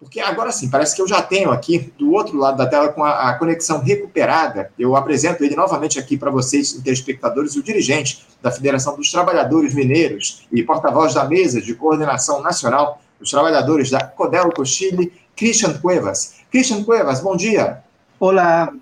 porque 0.00 0.18
agora 0.18 0.50
sim, 0.50 0.70
parece 0.70 0.96
que 0.96 1.02
eu 1.02 1.06
já 1.06 1.20
tenho 1.20 1.50
aqui 1.50 1.92
do 1.98 2.12
outro 2.12 2.38
lado 2.38 2.56
da 2.56 2.66
tela 2.66 2.88
com 2.88 3.04
a, 3.04 3.28
a 3.28 3.34
conexão 3.34 3.80
recuperada. 3.80 4.72
Eu 4.78 4.96
apresento 4.96 5.44
ele 5.44 5.54
novamente 5.54 5.98
aqui 5.98 6.16
para 6.16 6.30
vocês, 6.30 6.72
telespectadores, 6.82 7.54
o 7.54 7.62
dirigente 7.62 8.26
da 8.40 8.50
Federação 8.50 8.96
dos 8.96 9.12
Trabalhadores 9.12 9.74
Mineiros 9.74 10.46
e 10.50 10.62
porta-voz 10.62 11.12
da 11.12 11.24
mesa 11.24 11.60
de 11.60 11.74
coordenação 11.74 12.42
nacional 12.42 13.02
dos 13.18 13.30
trabalhadores 13.30 13.90
da 13.90 14.02
Codelco 14.02 14.64
Chile, 14.64 15.12
Christian 15.36 15.74
Cuevas. 15.74 16.36
Christian 16.50 16.82
Cuevas, 16.82 17.20
bom 17.20 17.36
dia. 17.36 17.84
Olá, 18.18 18.72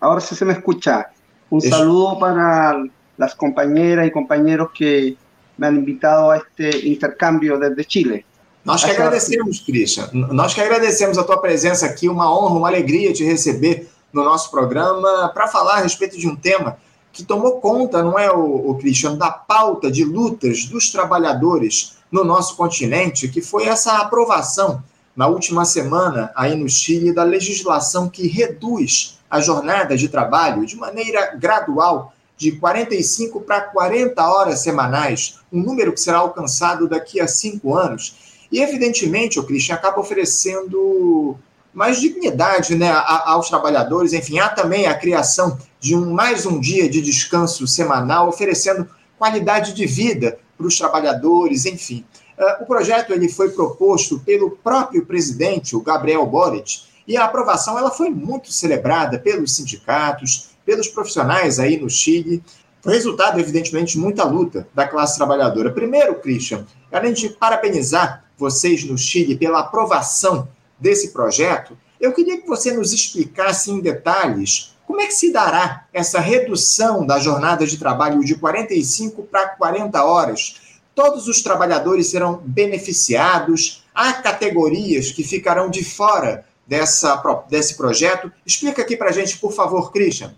agora 0.00 0.20
se 0.20 0.34
se 0.34 0.44
me 0.44 0.54
escucha. 0.54 1.06
Um 1.52 1.60
saludo 1.60 2.18
para 2.18 2.82
as 3.20 3.34
companheiras 3.34 4.08
e 4.08 4.10
companheiros 4.10 4.72
que 4.74 5.16
me 5.56 5.68
han 5.68 5.74
invitado 5.74 6.30
a 6.32 6.38
este 6.38 6.88
intercambio 6.88 7.60
desde 7.60 7.84
Chile. 7.88 8.24
Nós 8.64 8.84
que 8.84 8.90
agradecemos, 8.90 9.60
Christian. 9.60 10.08
Nós 10.12 10.54
que 10.54 10.60
agradecemos 10.60 11.18
a 11.18 11.24
tua 11.24 11.38
presença 11.38 11.86
aqui, 11.86 12.08
uma 12.08 12.32
honra, 12.32 12.54
uma 12.54 12.68
alegria 12.68 13.12
te 13.12 13.24
receber 13.24 13.90
no 14.12 14.22
nosso 14.22 14.50
programa 14.50 15.30
para 15.34 15.48
falar 15.48 15.78
a 15.78 15.82
respeito 15.82 16.18
de 16.18 16.28
um 16.28 16.36
tema 16.36 16.76
que 17.12 17.24
tomou 17.24 17.60
conta, 17.60 18.02
não 18.02 18.18
é, 18.18 18.30
o, 18.30 18.70
o 18.70 18.78
Christian, 18.78 19.16
da 19.16 19.30
pauta 19.30 19.90
de 19.90 20.04
lutas 20.04 20.64
dos 20.64 20.90
trabalhadores 20.90 21.96
no 22.10 22.24
nosso 22.24 22.56
continente, 22.56 23.28
que 23.28 23.42
foi 23.42 23.66
essa 23.66 23.98
aprovação 23.98 24.82
na 25.14 25.26
última 25.26 25.64
semana 25.64 26.30
aí 26.34 26.54
no 26.54 26.68
Chile 26.68 27.12
da 27.12 27.22
legislação 27.22 28.08
que 28.08 28.26
reduz 28.26 29.18
a 29.30 29.40
jornada 29.40 29.96
de 29.96 30.08
trabalho 30.08 30.64
de 30.64 30.76
maneira 30.76 31.34
gradual 31.36 32.12
de 32.36 32.52
45 32.52 33.40
para 33.42 33.60
40 33.60 34.26
horas 34.26 34.60
semanais, 34.60 35.38
um 35.52 35.60
número 35.60 35.92
que 35.92 36.00
será 36.00 36.18
alcançado 36.18 36.88
daqui 36.88 37.20
a 37.20 37.28
cinco 37.28 37.76
anos. 37.76 38.31
E, 38.52 38.60
evidentemente, 38.60 39.40
o 39.40 39.44
Christian 39.44 39.76
acaba 39.76 39.98
oferecendo 39.98 41.38
mais 41.72 41.98
dignidade 41.98 42.74
né, 42.74 42.92
aos 43.24 43.48
trabalhadores. 43.48 44.12
Enfim, 44.12 44.38
há 44.38 44.50
também 44.50 44.86
a 44.86 44.94
criação 44.94 45.58
de 45.80 45.96
um, 45.96 46.12
mais 46.12 46.44
um 46.44 46.60
dia 46.60 46.86
de 46.88 47.00
descanso 47.00 47.66
semanal, 47.66 48.28
oferecendo 48.28 48.86
qualidade 49.18 49.72
de 49.72 49.86
vida 49.86 50.38
para 50.56 50.66
os 50.66 50.76
trabalhadores, 50.76 51.64
enfim. 51.64 52.04
Uh, 52.38 52.62
o 52.62 52.66
projeto 52.66 53.12
ele 53.12 53.28
foi 53.28 53.50
proposto 53.50 54.20
pelo 54.20 54.50
próprio 54.50 55.06
presidente, 55.06 55.74
o 55.74 55.80
Gabriel 55.80 56.26
Boric, 56.26 56.82
e 57.08 57.16
a 57.16 57.24
aprovação 57.24 57.78
ela 57.78 57.90
foi 57.90 58.10
muito 58.10 58.52
celebrada 58.52 59.18
pelos 59.18 59.56
sindicatos, 59.56 60.50
pelos 60.64 60.88
profissionais 60.88 61.58
aí 61.58 61.80
no 61.80 61.88
Chile. 61.88 62.42
Resultado, 62.84 63.40
evidentemente, 63.40 63.92
de 63.92 63.98
muita 63.98 64.24
luta 64.24 64.68
da 64.74 64.86
classe 64.86 65.16
trabalhadora. 65.16 65.72
Primeiro, 65.72 66.16
Christian, 66.16 66.66
além 66.90 67.12
de 67.12 67.30
parabenizar 67.30 68.24
vocês 68.42 68.82
no 68.82 68.98
Chile 68.98 69.36
pela 69.36 69.60
aprovação 69.60 70.48
desse 70.78 71.12
projeto, 71.12 71.78
eu 72.00 72.12
queria 72.12 72.40
que 72.40 72.48
você 72.48 72.72
nos 72.72 72.92
explicasse 72.92 73.70
em 73.70 73.80
detalhes 73.80 74.76
como 74.84 75.00
é 75.00 75.06
que 75.06 75.14
se 75.14 75.32
dará 75.32 75.86
essa 75.92 76.18
redução 76.18 77.06
da 77.06 77.20
jornada 77.20 77.64
de 77.64 77.78
trabalho 77.78 78.24
de 78.24 78.34
45 78.34 79.22
para 79.22 79.50
40 79.50 80.04
horas. 80.04 80.60
Todos 80.92 81.28
os 81.28 81.40
trabalhadores 81.40 82.08
serão 82.08 82.42
beneficiados, 82.44 83.84
há 83.94 84.12
categorias 84.14 85.12
que 85.12 85.22
ficarão 85.22 85.70
de 85.70 85.84
fora 85.84 86.44
dessa, 86.66 87.22
desse 87.48 87.76
projeto. 87.76 88.30
Explica 88.44 88.82
aqui 88.82 88.96
para 88.96 89.10
a 89.10 89.12
gente, 89.12 89.38
por 89.38 89.52
favor, 89.52 89.92
Christian. 89.92 90.34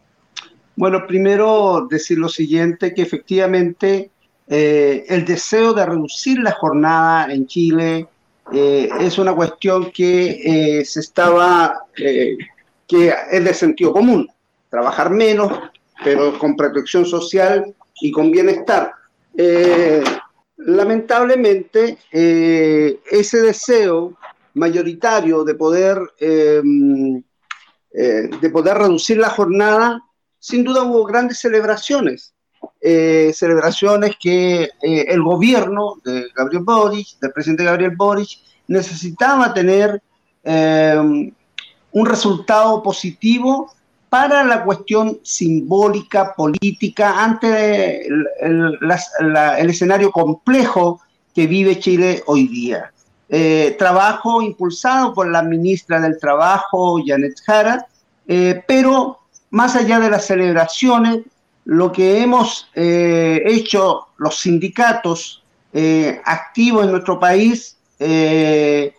Bueno, 0.76 1.06
primero 1.06 1.86
decir 1.88 2.18
lo 2.18 2.28
siguiente, 2.28 2.92
que 2.92 3.00
efectivamente 3.00 4.10
eh, 4.46 5.06
el 5.08 5.24
deseo 5.24 5.72
de 5.72 5.86
reducir 5.86 6.38
la 6.38 6.52
jornada 6.52 7.32
en 7.32 7.46
Chile 7.46 8.06
eh, 8.52 8.90
es 9.00 9.18
una 9.18 9.34
cuestión 9.34 9.90
que 9.90 10.78
eh, 10.80 10.84
se 10.84 11.00
estaba, 11.00 11.86
que 11.96 13.14
es 13.30 13.44
de 13.44 13.54
sentido 13.54 13.92
común, 13.92 14.28
trabajar 14.68 15.10
menos, 15.10 15.50
pero 16.02 16.38
con 16.38 16.56
protección 16.56 17.06
social 17.06 17.74
y 18.00 18.12
con 18.12 18.30
bienestar. 18.30 18.92
lamentablemente, 20.56 21.98
ese 22.10 23.40
deseo 23.40 24.16
mayoritario 24.54 25.42
de 25.44 25.54
poder, 25.54 25.98
de 26.20 27.22
poder 28.52 28.78
reducir 28.78 29.16
la 29.18 29.30
jornada 29.30 30.02
sin 30.44 30.62
duda 30.62 30.82
hubo 30.82 31.06
grandes 31.06 31.38
celebraciones, 31.38 32.33
eh, 32.86 33.32
celebraciones 33.32 34.14
que 34.20 34.64
eh, 34.64 35.06
el 35.08 35.22
gobierno 35.22 35.94
de 36.04 36.26
Gabriel 36.36 36.64
Boric, 36.64 37.18
del 37.18 37.32
presidente 37.32 37.64
Gabriel 37.64 37.96
Boric, 37.96 38.40
necesitaba 38.68 39.54
tener 39.54 40.02
eh, 40.42 41.32
un 41.92 42.06
resultado 42.06 42.82
positivo 42.82 43.72
para 44.10 44.44
la 44.44 44.62
cuestión 44.64 45.18
simbólica, 45.22 46.34
política, 46.34 47.24
ante 47.24 48.06
el, 48.06 48.78
escenario 49.66 50.10
complejo 50.10 51.00
que 51.34 51.46
vive 51.46 51.78
Chile 51.78 52.22
hoy 52.26 52.48
día. 52.48 52.92
trabajo 53.78 54.42
impulsado 54.42 55.14
por 55.14 55.30
la 55.30 55.42
ministra 55.42 56.00
del 56.00 56.18
Trabajo, 56.18 57.00
Janet 57.02 57.40
Jara, 57.46 57.86
pero 58.68 59.20
más 59.48 59.74
allá 59.74 60.00
de 60.00 60.10
las 60.10 60.26
celebraciones, 60.26 61.20
lo 61.64 61.92
que 61.92 62.20
hemos 62.20 62.68
eh, 62.74 63.42
hecho 63.44 64.08
los 64.18 64.38
sindicatos 64.38 65.42
eh, 65.72 66.20
activos 66.24 66.84
en 66.84 66.92
nuestro 66.92 67.18
país, 67.18 67.76
eh, 67.98 68.92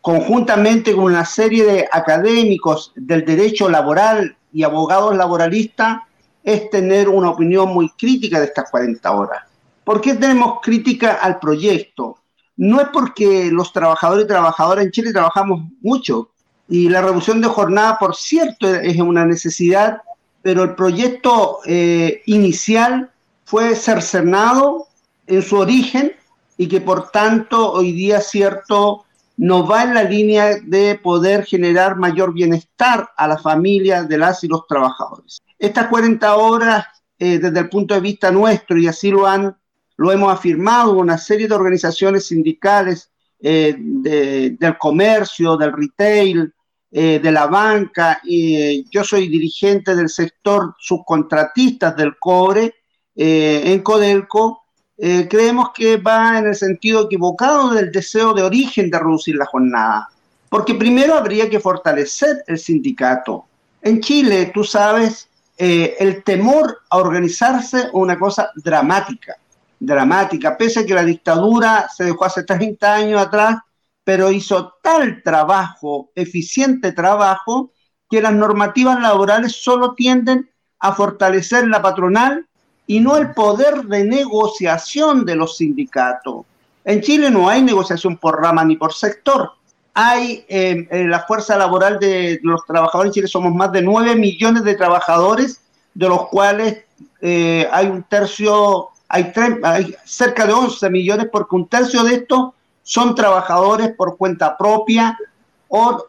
conjuntamente 0.00 0.94
con 0.94 1.04
una 1.04 1.24
serie 1.24 1.64
de 1.64 1.88
académicos 1.90 2.92
del 2.94 3.24
derecho 3.24 3.68
laboral 3.68 4.36
y 4.52 4.62
abogados 4.62 5.16
laboralistas, 5.16 6.00
es 6.42 6.68
tener 6.70 7.08
una 7.08 7.30
opinión 7.30 7.72
muy 7.72 7.88
crítica 7.90 8.38
de 8.38 8.46
estas 8.46 8.70
40 8.70 9.10
horas. 9.10 9.42
¿Por 9.84 10.00
qué 10.00 10.14
tenemos 10.14 10.60
crítica 10.62 11.14
al 11.14 11.38
proyecto? 11.38 12.18
No 12.56 12.80
es 12.80 12.88
porque 12.92 13.50
los 13.50 13.72
trabajadores 13.72 14.24
y 14.24 14.28
trabajadoras 14.28 14.84
en 14.84 14.90
Chile 14.90 15.12
trabajamos 15.12 15.62
mucho, 15.80 16.30
y 16.68 16.88
la 16.90 17.00
reducción 17.00 17.40
de 17.40 17.48
jornada, 17.48 17.96
por 17.98 18.14
cierto, 18.14 18.68
es 18.68 19.00
una 19.00 19.24
necesidad, 19.24 20.02
pero 20.42 20.62
el 20.62 20.74
proyecto 20.74 21.60
eh, 21.66 22.22
inicial 22.26 23.10
fue 23.44 23.74
cercenado 23.74 24.86
en 25.26 25.42
su 25.42 25.56
origen 25.56 26.12
y 26.56 26.68
que 26.68 26.80
por 26.80 27.10
tanto 27.10 27.72
hoy 27.72 27.92
día, 27.92 28.20
cierto, 28.20 29.04
no 29.36 29.66
va 29.66 29.84
en 29.84 29.94
la 29.94 30.02
línea 30.02 30.58
de 30.62 30.98
poder 31.02 31.44
generar 31.44 31.96
mayor 31.96 32.34
bienestar 32.34 33.08
a 33.16 33.28
la 33.28 33.38
familia 33.38 34.02
de 34.02 34.18
las 34.18 34.42
y 34.42 34.48
los 34.48 34.66
trabajadores. 34.66 35.38
Estas 35.58 35.86
40 35.86 36.36
horas, 36.36 36.86
eh, 37.18 37.38
desde 37.38 37.60
el 37.60 37.68
punto 37.68 37.94
de 37.94 38.00
vista 38.00 38.32
nuestro, 38.32 38.76
y 38.76 38.88
así 38.88 39.10
lo 39.10 39.26
han, 39.26 39.56
lo 39.96 40.12
hemos 40.12 40.32
afirmado 40.32 40.92
una 40.92 41.18
serie 41.18 41.46
de 41.46 41.54
organizaciones 41.54 42.26
sindicales 42.26 43.10
eh, 43.40 43.76
del 43.78 44.76
comercio, 44.76 45.56
del 45.56 45.72
retail, 45.72 46.52
eh, 46.90 47.20
de 47.22 47.30
la 47.30 47.46
banca, 47.46 48.22
eh, 48.26 48.82
yo 48.90 49.04
soy 49.04 49.28
dirigente 49.28 49.94
del 49.94 50.08
sector 50.08 50.74
subcontratistas 50.78 51.94
del 51.94 52.18
cobre 52.18 52.76
eh, 53.14 53.62
en 53.66 53.82
Codelco, 53.82 54.64
creemos 55.00 55.68
que 55.72 55.96
va 55.96 56.38
en 56.38 56.48
el 56.48 56.56
sentido 56.56 57.04
equivocado 57.04 57.70
del 57.70 57.92
deseo 57.92 58.34
de 58.34 58.42
origen 58.42 58.90
de 58.90 58.98
reducir 58.98 59.36
la 59.36 59.46
jornada, 59.46 60.08
porque 60.48 60.74
primero 60.74 61.14
habría 61.14 61.48
que 61.48 61.60
fortalecer 61.60 62.42
el 62.48 62.58
sindicato. 62.58 63.44
En 63.80 64.00
Chile, 64.00 64.50
tú 64.52 64.64
sabes, 64.64 65.28
el 65.56 66.24
temor 66.24 66.78
a 66.90 66.96
organizarse 66.96 67.78
es 67.78 67.88
una 67.92 68.18
cosa 68.18 68.50
dramática, 68.56 69.36
dramática, 69.78 70.56
pese 70.56 70.80
a 70.80 70.84
que 70.86 70.94
la 70.94 71.04
dictadura 71.04 71.88
se 71.94 72.02
dejó 72.02 72.24
hace 72.24 72.42
30 72.42 72.92
años 72.92 73.22
atrás, 73.22 73.58
pero 74.08 74.32
hizo 74.32 74.72
tal 74.82 75.22
trabajo, 75.22 76.12
eficiente 76.14 76.92
trabajo, 76.92 77.72
que 78.08 78.22
las 78.22 78.32
normativas 78.32 78.98
laborales 79.02 79.62
solo 79.62 79.92
tienden 79.92 80.48
a 80.78 80.94
fortalecer 80.94 81.68
la 81.68 81.82
patronal 81.82 82.46
y 82.86 83.00
no 83.00 83.18
el 83.18 83.32
poder 83.32 83.82
de 83.82 84.04
negociación 84.04 85.26
de 85.26 85.36
los 85.36 85.58
sindicatos. 85.58 86.46
En 86.86 87.02
Chile 87.02 87.30
no 87.30 87.50
hay 87.50 87.60
negociación 87.60 88.16
por 88.16 88.40
rama 88.40 88.64
ni 88.64 88.78
por 88.78 88.94
sector. 88.94 89.50
Hay 89.92 90.42
eh, 90.48 90.86
la 90.90 91.26
fuerza 91.26 91.58
laboral 91.58 91.98
de 91.98 92.40
los 92.42 92.64
trabajadores 92.64 93.10
en 93.10 93.12
Chile, 93.12 93.28
somos 93.28 93.54
más 93.54 93.72
de 93.72 93.82
9 93.82 94.16
millones 94.16 94.64
de 94.64 94.74
trabajadores, 94.74 95.60
de 95.92 96.08
los 96.08 96.28
cuales 96.28 96.78
eh, 97.20 97.68
hay 97.70 97.88
un 97.88 98.04
tercio, 98.04 98.88
hay, 99.06 99.30
hay 99.62 99.94
cerca 100.06 100.46
de 100.46 100.54
11 100.54 100.88
millones, 100.88 101.28
porque 101.30 101.56
un 101.56 101.68
tercio 101.68 102.04
de 102.04 102.14
estos 102.14 102.52
son 102.88 103.14
trabajadores 103.14 103.90
por 103.90 104.16
cuenta 104.16 104.56
propia 104.56 105.18
o, 105.68 106.06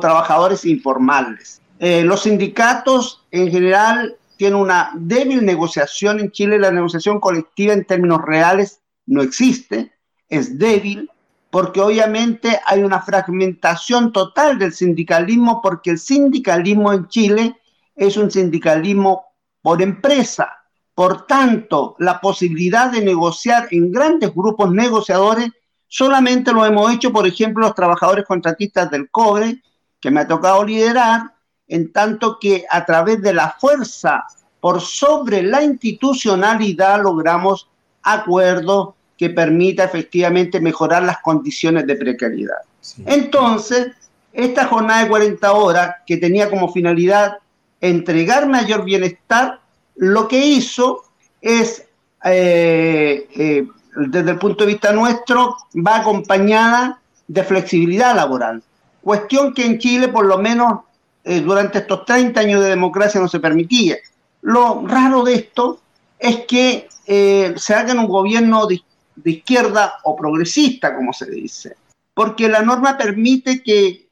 trabajadores 0.00 0.64
informales. 0.64 1.60
Eh, 1.78 2.04
los 2.04 2.22
sindicatos 2.22 3.26
en 3.30 3.50
general 3.50 4.16
tienen 4.38 4.58
una 4.58 4.92
débil 4.94 5.44
negociación 5.44 6.20
en 6.20 6.30
Chile, 6.30 6.58
la 6.58 6.70
negociación 6.70 7.20
colectiva 7.20 7.74
en 7.74 7.84
términos 7.84 8.22
reales 8.22 8.80
no 9.04 9.20
existe, 9.20 9.92
es 10.30 10.58
débil. 10.58 11.10
porque 11.50 11.82
obviamente 11.82 12.58
hay 12.64 12.82
una 12.82 13.02
fragmentación 13.02 14.10
total 14.10 14.58
del 14.58 14.72
sindicalismo, 14.72 15.60
porque 15.60 15.90
el 15.90 15.98
sindicalismo 15.98 16.94
en 16.94 17.08
Chile 17.08 17.56
es 17.94 18.16
un 18.16 18.30
sindicalismo 18.30 19.26
por 19.60 19.82
empresa. 19.82 20.48
Por 20.94 21.26
tanto, 21.26 21.94
la 21.98 22.22
posibilidad 22.22 22.90
de 22.90 23.04
negociar 23.04 23.68
en 23.70 23.92
grandes 23.92 24.34
grupos 24.34 24.72
negociadores 24.72 25.50
solamente 25.92 26.54
lo 26.54 26.64
hemos 26.64 26.90
hecho, 26.90 27.12
por 27.12 27.26
ejemplo, 27.26 27.66
los 27.66 27.74
trabajadores 27.74 28.24
contratistas 28.24 28.90
del 28.90 29.10
cobre, 29.10 29.62
que 30.00 30.10
me 30.10 30.20
ha 30.20 30.26
tocado 30.26 30.64
liderar, 30.64 31.34
en 31.68 31.92
tanto 31.92 32.38
que 32.40 32.64
a 32.70 32.86
través 32.86 33.20
de 33.20 33.34
la 33.34 33.54
fuerza 33.60 34.24
por 34.58 34.80
sobre 34.80 35.42
la 35.42 35.62
institucionalidad 35.62 37.02
logramos 37.02 37.68
acuerdos 38.02 38.94
que 39.18 39.28
permita 39.28 39.84
efectivamente 39.84 40.62
mejorar 40.62 41.02
las 41.02 41.18
condiciones 41.20 41.86
de 41.86 41.96
precariedad. 41.96 42.62
Entonces, 43.04 43.88
esta 44.32 44.66
jornada 44.68 45.02
de 45.02 45.10
40 45.10 45.52
horas, 45.52 45.96
que 46.06 46.16
tenía 46.16 46.48
como 46.48 46.72
finalidad 46.72 47.36
entregar 47.82 48.48
mayor 48.48 48.82
bienestar, 48.82 49.60
lo 49.96 50.26
que 50.26 50.38
hizo 50.38 51.02
es, 51.42 51.86
eh, 52.24 53.28
eh, 53.36 53.66
desde 53.94 54.30
el 54.30 54.38
punto 54.38 54.64
de 54.64 54.72
vista 54.72 54.92
nuestro, 54.92 55.56
va 55.74 55.98
acompañada 55.98 57.00
de 57.26 57.44
flexibilidad 57.44 58.14
laboral. 58.14 58.62
Cuestión 59.02 59.52
que 59.52 59.64
en 59.64 59.78
Chile, 59.78 60.08
por 60.08 60.26
lo 60.26 60.38
menos 60.38 60.80
eh, 61.24 61.40
durante 61.40 61.78
estos 61.78 62.04
30 62.04 62.40
años 62.40 62.62
de 62.62 62.70
democracia, 62.70 63.20
no 63.20 63.28
se 63.28 63.40
permitía. 63.40 63.96
Lo 64.42 64.86
raro 64.86 65.24
de 65.24 65.34
esto 65.34 65.80
es 66.18 66.46
que 66.46 66.88
se 67.04 67.74
haga 67.74 67.92
en 67.92 67.98
un 67.98 68.08
gobierno 68.08 68.66
de, 68.66 68.80
de, 69.16 69.30
izquierda 69.32 69.94
o 70.04 70.16
progresista, 70.16 70.94
como 70.94 71.12
se 71.12 71.28
dice, 71.28 71.76
porque 72.14 72.48
la 72.48 72.62
norma 72.62 72.96
permite 72.96 73.62
que, 73.62 74.08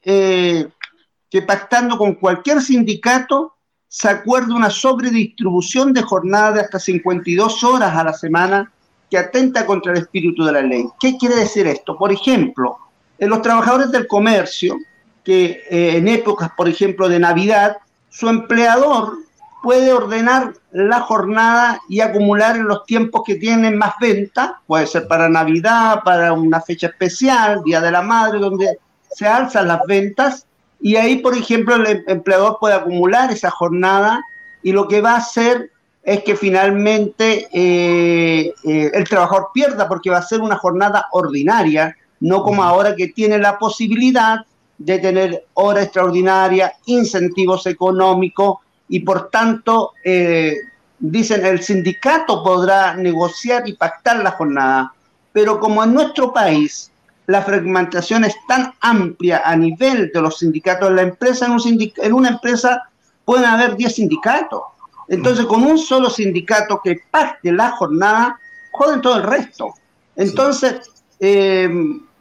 que 1.29 1.41
pactando 1.41 1.97
con 1.97 2.15
cualquier 2.15 2.61
sindicato 2.61 3.55
se 3.87 4.09
acuerda 4.09 4.55
una 4.55 4.69
sobredistribución 4.69 5.93
de 5.93 6.01
jornada 6.01 6.51
de 6.51 6.61
hasta 6.61 6.79
52 6.79 7.63
horas 7.63 7.95
a 7.95 8.03
la 8.03 8.13
semana 8.13 8.71
que 9.11 9.17
atenta 9.17 9.65
contra 9.65 9.91
el 9.91 9.99
espíritu 9.99 10.45
de 10.45 10.53
la 10.53 10.61
ley. 10.61 10.85
¿Qué 10.99 11.17
quiere 11.17 11.35
decir 11.35 11.67
esto? 11.67 11.97
Por 11.97 12.13
ejemplo, 12.13 12.77
en 13.19 13.29
los 13.29 13.41
trabajadores 13.41 13.91
del 13.91 14.07
comercio, 14.07 14.77
que 15.23 15.63
eh, 15.69 15.97
en 15.97 16.07
épocas, 16.07 16.49
por 16.55 16.69
ejemplo, 16.69 17.09
de 17.09 17.19
Navidad, 17.19 17.77
su 18.09 18.29
empleador 18.29 19.17
puede 19.61 19.93
ordenar 19.93 20.53
la 20.71 21.01
jornada 21.01 21.81
y 21.89 21.99
acumular 21.99 22.55
en 22.55 22.67
los 22.67 22.85
tiempos 22.85 23.21
que 23.25 23.35
tienen 23.35 23.77
más 23.77 23.93
venta, 23.99 24.61
puede 24.65 24.87
ser 24.87 25.07
para 25.07 25.29
Navidad, 25.29 26.01
para 26.03 26.33
una 26.33 26.61
fecha 26.61 26.87
especial, 26.87 27.61
Día 27.63 27.81
de 27.81 27.91
la 27.91 28.01
Madre, 28.01 28.39
donde 28.39 28.79
se 29.11 29.27
alzan 29.27 29.67
las 29.67 29.81
ventas, 29.85 30.47
y 30.79 30.95
ahí, 30.95 31.17
por 31.17 31.35
ejemplo, 31.35 31.75
el 31.75 32.03
empleador 32.07 32.57
puede 32.59 32.75
acumular 32.75 33.29
esa 33.29 33.51
jornada 33.51 34.23
y 34.63 34.71
lo 34.71 34.87
que 34.87 35.01
va 35.01 35.11
a 35.11 35.17
hacer 35.17 35.69
es 36.03 36.23
que 36.23 36.35
finalmente 36.35 37.47
eh, 37.51 38.53
eh, 38.63 38.91
el 38.93 39.07
trabajador 39.07 39.49
pierda 39.53 39.87
porque 39.87 40.09
va 40.09 40.17
a 40.17 40.23
ser 40.23 40.41
una 40.41 40.57
jornada 40.57 41.05
ordinaria, 41.11 41.95
no 42.19 42.43
como 42.43 42.63
ahora 42.63 42.95
que 42.95 43.09
tiene 43.09 43.37
la 43.37 43.59
posibilidad 43.59 44.45
de 44.77 44.99
tener 44.99 45.45
hora 45.53 45.83
extraordinaria, 45.83 46.73
incentivos 46.85 47.67
económicos 47.67 48.57
y 48.89 49.01
por 49.01 49.29
tanto, 49.29 49.93
eh, 50.03 50.55
dicen, 50.99 51.45
el 51.45 51.61
sindicato 51.61 52.43
podrá 52.43 52.95
negociar 52.95 53.67
y 53.67 53.73
pactar 53.73 54.23
la 54.23 54.31
jornada, 54.31 54.93
pero 55.31 55.59
como 55.59 55.83
en 55.83 55.93
nuestro 55.93 56.33
país 56.33 56.91
la 57.27 57.43
fragmentación 57.43 58.25
es 58.25 58.35
tan 58.47 58.73
amplia 58.81 59.43
a 59.45 59.55
nivel 59.55 60.11
de 60.13 60.21
los 60.21 60.39
sindicatos 60.39 60.89
de 60.89 60.95
la 60.95 61.01
empresa, 61.03 61.45
en, 61.45 61.51
un 61.53 61.91
en 61.95 62.13
una 62.13 62.29
empresa 62.29 62.83
pueden 63.23 63.45
haber 63.45 63.75
10 63.77 63.95
sindicatos. 63.95 64.61
Entonces, 65.11 65.45
con 65.45 65.61
un 65.63 65.77
solo 65.77 66.09
sindicato 66.09 66.79
que 66.81 67.01
pacte 67.11 67.51
la 67.51 67.71
jornada, 67.71 68.39
joden 68.71 69.01
todo 69.01 69.17
el 69.17 69.23
resto. 69.23 69.73
Entonces, 70.15 70.89
eh, 71.19 71.69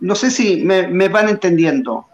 no 0.00 0.14
sé 0.16 0.31
si 0.31 0.56
me, 0.56 0.88
me 0.88 1.08
van 1.08 1.28
entendiendo. 1.28 2.04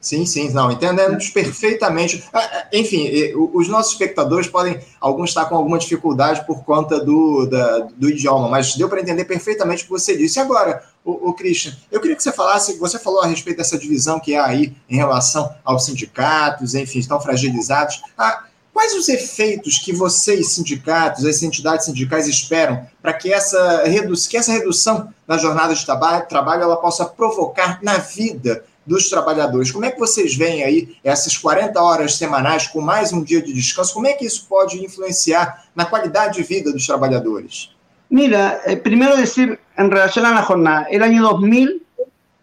Sim, 0.00 0.24
sim, 0.24 0.50
não, 0.50 0.72
entendemos 0.72 1.28
perfeitamente. 1.28 2.24
Ah, 2.32 2.40
ah, 2.40 2.66
enfim, 2.72 3.08
os 3.52 3.68
nossos 3.68 3.92
espectadores 3.92 4.48
podem, 4.48 4.80
alguns 4.98 5.28
estar 5.28 5.44
com 5.44 5.56
alguma 5.56 5.78
dificuldade 5.78 6.44
por 6.46 6.64
conta 6.64 6.98
do, 6.98 7.46
da, 7.46 7.80
do 7.94 8.08
idioma, 8.08 8.48
mas 8.48 8.74
deu 8.74 8.88
para 8.88 9.00
entender 9.00 9.26
perfeitamente 9.26 9.82
o 9.82 9.86
que 9.86 9.92
você 9.92 10.16
disse. 10.16 10.38
E 10.38 10.42
agora, 10.42 10.82
o, 11.04 11.28
o 11.28 11.34
Christian, 11.34 11.72
eu 11.90 12.00
queria 12.00 12.16
que 12.16 12.22
você 12.22 12.32
falasse, 12.32 12.78
você 12.78 12.98
falou 12.98 13.22
a 13.22 13.26
respeito 13.26 13.58
dessa 13.58 13.78
divisão 13.78 14.18
que 14.18 14.34
há 14.34 14.46
aí 14.46 14.74
em 14.88 14.96
relação 14.96 15.54
aos 15.62 15.84
sindicatos, 15.84 16.74
enfim, 16.74 16.98
estão 16.98 17.20
fragilizados. 17.20 18.02
Ah, 18.16 18.46
quais 18.72 18.94
os 18.94 19.08
efeitos 19.08 19.78
que 19.78 19.92
vocês, 19.92 20.48
sindicatos, 20.48 21.24
as 21.24 21.42
entidades 21.42 21.86
sindicais 21.86 22.26
esperam 22.26 22.86
para 23.00 23.12
que 23.12 23.32
essa, 23.32 23.84
que 24.28 24.36
essa 24.36 24.52
redução 24.52 25.12
na 25.26 25.38
jornada 25.38 25.74
de 25.74 25.84
trabalho, 25.84 26.62
ela 26.62 26.76
possa 26.76 27.04
provocar 27.04 27.78
na 27.82 27.98
vida 27.98 28.64
dos 28.84 29.08
trabalhadores. 29.08 29.70
Como 29.70 29.84
é 29.84 29.90
que 29.90 29.98
vocês 29.98 30.34
veem 30.34 30.64
aí 30.64 30.96
essas 31.04 31.36
40 31.36 31.80
horas 31.80 32.16
semanais 32.16 32.66
com 32.66 32.80
mais 32.80 33.12
um 33.12 33.22
dia 33.22 33.40
de 33.40 33.52
descanso? 33.52 33.94
Como 33.94 34.06
é 34.06 34.14
que 34.14 34.24
isso 34.24 34.46
pode 34.48 34.84
influenciar 34.84 35.64
na 35.74 35.84
qualidade 35.84 36.34
de 36.34 36.42
vida 36.42 36.72
dos 36.72 36.86
trabalhadores? 36.86 37.70
Mira, 38.10 38.60
eh, 38.66 38.76
primero 38.76 39.16
decir 39.16 39.58
en 39.78 39.90
relación 39.90 40.26
jornada, 40.42 40.86
el 40.90 41.02
año 41.02 41.22
2000 41.22 41.82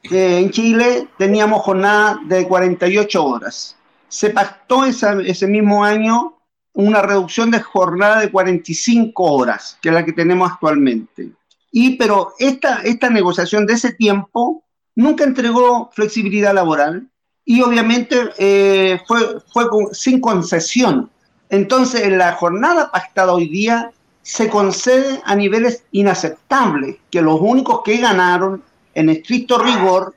eh, 0.03 0.39
en 0.39 0.49
Chile 0.49 1.07
teníamos 1.17 1.61
jornada 1.61 2.19
de 2.25 2.47
48 2.47 3.23
horas. 3.23 3.75
Se 4.09 4.31
pactó 4.31 4.85
esa, 4.85 5.13
ese 5.21 5.47
mismo 5.47 5.83
año 5.83 6.35
una 6.73 7.01
reducción 7.01 7.51
de 7.51 7.59
jornada 7.59 8.19
de 8.19 8.31
45 8.31 9.23
horas, 9.23 9.77
que 9.81 9.89
es 9.89 9.95
la 9.95 10.05
que 10.05 10.13
tenemos 10.13 10.51
actualmente. 10.51 11.31
Y 11.71 11.97
pero 11.97 12.33
esta, 12.39 12.81
esta 12.83 13.09
negociación 13.09 13.65
de 13.65 13.73
ese 13.73 13.93
tiempo 13.93 14.63
nunca 14.95 15.23
entregó 15.23 15.89
flexibilidad 15.93 16.53
laboral 16.53 17.07
y 17.45 17.61
obviamente 17.61 18.29
eh, 18.37 18.99
fue, 19.07 19.39
fue 19.51 19.65
sin 19.91 20.21
concesión. 20.21 21.09
Entonces, 21.49 22.01
en 22.03 22.17
la 22.17 22.33
jornada 22.33 22.91
pactada 22.91 23.33
hoy 23.33 23.47
día 23.49 23.91
se 24.21 24.49
concede 24.49 25.21
a 25.25 25.35
niveles 25.35 25.83
inaceptables, 25.91 26.97
que 27.09 27.21
los 27.21 27.39
únicos 27.41 27.81
que 27.83 27.97
ganaron 27.97 28.63
en 28.93 29.09
estricto 29.09 29.57
rigor 29.57 30.13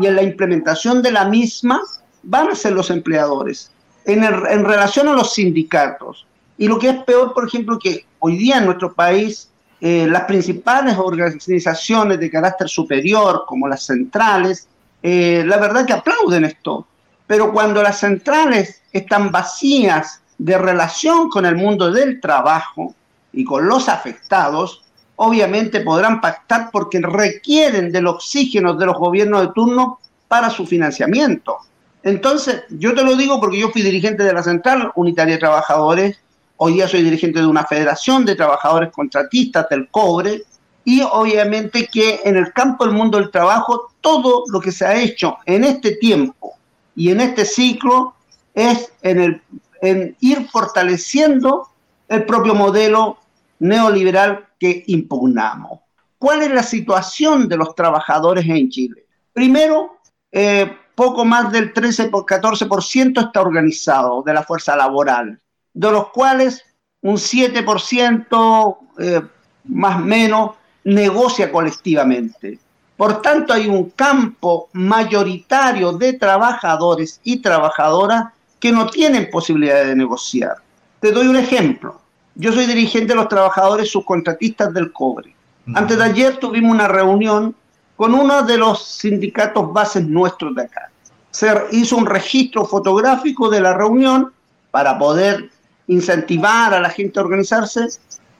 y 0.00 0.06
en 0.06 0.16
la 0.16 0.22
implementación 0.22 1.02
de 1.02 1.10
la 1.10 1.24
misma 1.24 1.80
van 2.26 2.48
a 2.48 2.54
ser 2.54 2.72
los 2.72 2.90
empleadores. 2.90 3.70
En, 4.04 4.22
relación 4.64 5.08
a 5.08 5.12
los 5.12 5.34
sindicatos, 5.34 6.26
y 6.58 6.68
lo 6.68 6.78
que 6.78 6.90
es 6.90 7.04
peor, 7.04 7.32
por 7.34 7.46
ejemplo, 7.46 7.78
que 7.78 8.04
hoy 8.18 8.36
día 8.36 8.58
en 8.58 8.66
nuestro 8.66 8.92
país 8.92 9.48
eh, 9.80 10.06
las 10.08 10.24
principales 10.24 10.96
organizaciones 10.96 12.20
de 12.20 12.30
carácter 12.30 12.68
superior, 12.68 13.44
como 13.46 13.66
las 13.66 13.82
centrales, 13.82 14.68
eh, 15.02 15.42
la 15.44 15.56
verdad 15.58 15.86
que 15.86 15.92
aplauden 15.92 16.44
esto. 16.44 16.86
Pero 17.26 17.52
cuando 17.52 17.82
las 17.82 17.98
centrales 17.98 18.82
están 18.92 19.32
vacías 19.32 20.20
de 20.38 20.56
relación 20.56 21.28
con 21.28 21.44
el 21.44 21.56
mundo 21.56 21.90
del 21.90 22.20
trabajo 22.20 22.94
y 23.32 23.44
con 23.44 23.66
los 23.66 23.88
afectados, 23.88 24.84
obviamente 25.16 25.80
podrán 25.80 26.20
pactar 26.20 26.70
porque 26.70 27.00
requieren 27.00 27.90
del 27.90 28.06
oxígeno 28.06 28.74
de 28.74 28.86
los 28.86 28.96
gobiernos 28.96 29.42
de 29.42 29.52
turno 29.52 29.98
para 30.28 30.48
su 30.48 30.66
financiamiento. 30.66 31.58
Entonces, 32.06 32.62
yo 32.70 32.94
te 32.94 33.02
lo 33.02 33.16
digo 33.16 33.38
porque 33.38 33.58
yo 33.58 33.68
fui 33.68 33.82
dirigente 33.82 34.22
de 34.22 34.32
la 34.32 34.42
Central 34.42 34.92
Unitaria 34.94 35.34
de 35.34 35.40
Trabajadores 35.40 36.18
Hoy 36.58 36.72
día 36.72 36.88
soy 36.88 37.02
dirigente 37.02 37.40
de 37.40 37.46
una 37.46 37.66
federación 37.66 38.24
de 38.24 38.34
trabajadores 38.34 38.90
contratistas 38.90 39.68
del 39.68 39.88
cobre 39.90 40.44
y 40.84 41.02
obviamente 41.02 41.86
que 41.86 42.20
en 42.24 42.36
el 42.36 42.52
campo 42.54 42.86
del 42.86 42.94
mundo 42.94 43.18
del 43.18 43.30
trabajo 43.30 43.92
todo 44.00 44.44
lo 44.50 44.60
que 44.60 44.72
se 44.72 44.86
ha 44.86 44.96
hecho 44.96 45.36
en 45.44 45.64
este 45.64 45.96
tiempo 45.96 46.54
y 46.94 47.10
en 47.10 47.20
este 47.20 47.44
ciclo 47.44 48.14
es 48.54 48.90
en, 49.02 49.20
el, 49.20 49.42
en 49.82 50.16
ir 50.20 50.48
fortaleciendo 50.48 51.68
el 52.08 52.24
propio 52.24 52.54
modelo 52.54 53.18
neoliberal 53.58 54.46
que 54.58 54.82
impugnamos. 54.86 55.80
¿Cuál 56.16 56.42
es 56.42 56.50
la 56.52 56.62
situación 56.62 57.48
de 57.48 57.58
los 57.58 57.74
trabajadores 57.74 58.46
en 58.48 58.70
Chile? 58.70 59.04
Primero, 59.34 59.98
eh, 60.32 60.74
poco 60.96 61.24
más 61.24 61.52
del 61.52 61.72
13 61.72 62.08
por 62.08 62.26
14% 62.26 63.26
está 63.26 63.40
organizado 63.40 64.22
de 64.22 64.34
la 64.34 64.42
fuerza 64.42 64.74
laboral 64.74 65.38
de 65.76 65.92
los 65.92 66.08
cuales 66.08 66.64
un 67.02 67.16
7% 67.16 68.76
eh, 68.98 69.22
más 69.64 69.96
o 69.96 70.00
menos 70.00 70.50
negocia 70.84 71.52
colectivamente. 71.52 72.58
Por 72.96 73.20
tanto, 73.20 73.52
hay 73.52 73.68
un 73.68 73.90
campo 73.90 74.70
mayoritario 74.72 75.92
de 75.92 76.14
trabajadores 76.14 77.20
y 77.22 77.42
trabajadoras 77.42 78.32
que 78.58 78.72
no 78.72 78.86
tienen 78.86 79.28
posibilidad 79.30 79.84
de 79.84 79.94
negociar. 79.94 80.56
Te 80.98 81.12
doy 81.12 81.28
un 81.28 81.36
ejemplo. 81.36 82.00
Yo 82.34 82.52
soy 82.52 82.64
dirigente 82.64 83.08
de 83.08 83.16
los 83.16 83.28
trabajadores 83.28 83.90
subcontratistas 83.90 84.72
del 84.72 84.92
cobre. 84.92 85.36
Antes 85.74 85.98
de 85.98 86.04
ayer 86.04 86.36
tuvimos 86.38 86.72
una 86.72 86.88
reunión 86.88 87.54
con 87.96 88.14
uno 88.14 88.42
de 88.42 88.58
los 88.58 88.84
sindicatos 88.84 89.72
bases 89.72 90.06
nuestros 90.06 90.54
de 90.54 90.62
acá. 90.62 90.90
Se 91.30 91.52
hizo 91.72 91.96
un 91.96 92.06
registro 92.06 92.64
fotográfico 92.64 93.48
de 93.48 93.60
la 93.60 93.74
reunión 93.74 94.32
para 94.70 94.98
poder 94.98 95.50
incentivar 95.88 96.74
a 96.74 96.80
la 96.80 96.90
gente 96.90 97.18
a 97.18 97.22
organizarse, 97.22 97.86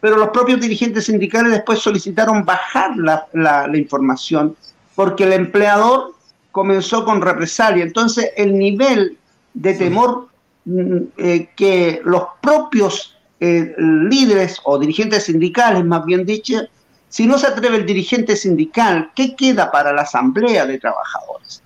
pero 0.01 0.17
los 0.17 0.29
propios 0.29 0.61
dirigentes 0.61 1.07
sindicales 1.07 1.53
después 1.53 1.79
solicitaron 1.79 2.45
bajar 2.45 2.97
la, 2.97 3.27
la, 3.33 3.67
la 3.67 3.77
información 3.77 4.57
porque 4.97 5.25
el 5.25 5.33
empleador 5.35 6.15
comenzó 6.51 7.05
con 7.05 7.21
represalia. 7.21 7.85
Entonces, 7.85 8.31
el 8.37 8.59
nivel 8.59 9.19
de 9.55 9.75
temor 9.75 10.29
mm, 10.65 10.97
eh, 11.19 11.51
que 11.55 12.01
los 12.05 12.25
propios 12.41 13.17
eh, 13.39 13.75
líderes 13.79 14.59
o 14.65 14.79
dirigentes 14.79 15.25
sindicales, 15.25 15.85
más 15.85 16.05
bien 16.05 16.25
dicho, 16.25 16.63
si 17.09 17.27
no 17.27 17.39
se 17.39 17.47
atreve 17.47 17.77
el 17.77 17.87
dirigente 17.87 18.37
sindical, 18.37 19.11
¿qué 19.15 19.35
queda 19.35 19.71
para 19.71 19.93
la 19.93 20.03
asamblea 20.03 20.67
de 20.67 20.79
trabajadores? 20.79 21.63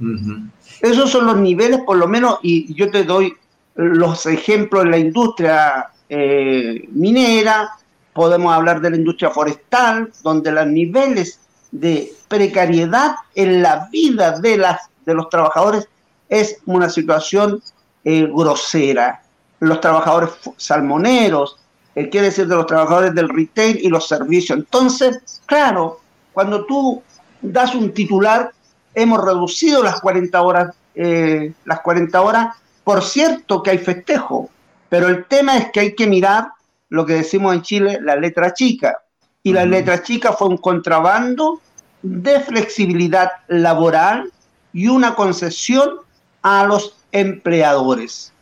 Esos 0.81 1.11
son 1.11 1.27
los 1.27 1.37
niveles, 1.39 1.81
por 1.81 1.97
lo 1.97 2.07
menos, 2.07 2.39
y 2.43 2.73
yo 2.75 2.91
te 2.91 3.05
doy 3.05 3.35
los 3.75 4.27
ejemplos 4.27 4.85
en 4.85 4.91
la 4.91 4.99
industria 4.99 5.89
eh, 6.09 6.89
minera, 6.93 7.71
podemos 8.13 8.53
hablar 8.53 8.81
de 8.81 8.91
la 8.91 8.97
industria 8.97 9.31
forestal, 9.31 10.13
donde 10.23 10.53
los 10.53 10.67
niveles 10.67 11.41
de 11.71 12.13
precariedad 12.29 13.15
en 13.35 13.63
la 13.63 13.89
vida 13.91 14.39
de, 14.41 14.57
las, 14.59 14.91
de 15.07 15.15
los 15.15 15.29
trabajadores 15.29 15.89
es 16.29 16.59
una 16.67 16.89
situación 16.89 17.63
eh, 18.05 18.27
grosera. 18.27 19.23
Los 19.61 19.81
trabajadores 19.81 20.31
salmoneros, 20.57 21.59
eh, 21.95 22.09
quiere 22.09 22.29
decir 22.29 22.47
de 22.47 22.57
los 22.57 22.67
trabajadores 22.67 23.15
del 23.15 23.29
retail 23.29 23.79
y 23.81 23.89
los 23.89 24.07
servicios. 24.07 24.59
Entonces, 24.59 25.43
claro, 25.47 26.01
cuando 26.33 26.65
tú 26.65 27.03
das 27.43 27.75
un 27.75 27.93
titular, 27.93 28.53
hemos 28.95 29.25
reducido 29.25 29.83
las 29.83 30.01
40 30.01 30.43
horas, 30.43 30.75
eh, 30.95 31.53
las 31.65 31.81
40 31.81 32.21
horas, 32.21 32.57
por 32.85 33.03
cierto 33.03 33.63
que 33.63 33.71
hay 33.71 33.79
festejo, 33.79 34.51
pero 34.89 35.09
el 35.09 35.25
tema 35.27 35.57
es 35.57 35.71
que 35.71 35.81
hay 35.81 35.95
que 35.95 36.07
mirar 36.07 36.49
lo 36.89 37.07
que 37.07 37.15
decimos 37.15 37.55
en 37.55 37.63
Chile, 37.63 37.99
la 38.03 38.17
letra 38.17 38.53
chica. 38.53 38.99
Y 39.43 39.53
la 39.53 39.65
letra 39.65 40.03
chica 40.03 40.33
fue 40.33 40.49
un 40.49 40.59
contrabando 40.59 41.61
de 42.03 42.41
flexibilidad 42.41 43.31
laboral 43.49 44.31
y 44.73 44.89
una 44.89 45.15
concesión 45.15 46.01
a 46.43 46.65
los 46.65 46.97
empleadores. 47.13 48.33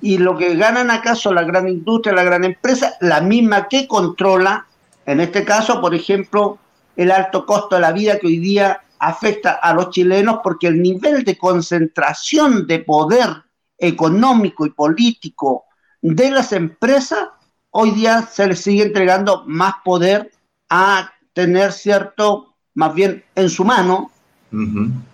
Y 0.00 0.18
lo 0.18 0.36
que 0.36 0.56
ganan 0.56 0.90
acaso 0.90 1.32
la 1.32 1.42
gran 1.42 1.68
industria, 1.68 2.14
la 2.14 2.24
gran 2.24 2.44
empresa, 2.44 2.94
la 3.00 3.20
misma 3.20 3.68
que 3.68 3.88
controla, 3.88 4.66
en 5.06 5.20
este 5.20 5.44
caso, 5.44 5.80
por 5.80 5.94
ejemplo, 5.94 6.58
el 6.96 7.10
alto 7.10 7.44
costo 7.46 7.74
de 7.74 7.80
la 7.80 7.92
vida 7.92 8.18
que 8.18 8.26
hoy 8.26 8.38
día 8.38 8.82
afecta 8.98 9.52
a 9.52 9.74
los 9.74 9.90
chilenos 9.90 10.38
porque 10.42 10.68
el 10.68 10.80
nivel 10.80 11.24
de 11.24 11.36
concentración 11.36 12.66
de 12.66 12.78
poder 12.80 13.28
económico 13.78 14.64
y 14.66 14.70
político 14.70 15.64
de 16.00 16.30
las 16.30 16.52
empresas, 16.52 17.28
hoy 17.70 17.90
día 17.92 18.22
se 18.30 18.46
les 18.46 18.60
sigue 18.60 18.82
entregando 18.82 19.44
más 19.46 19.74
poder 19.84 20.30
a 20.68 21.10
tener 21.32 21.72
cierto, 21.72 22.54
más 22.74 22.94
bien 22.94 23.24
en 23.34 23.50
su 23.50 23.64
mano, 23.64 24.10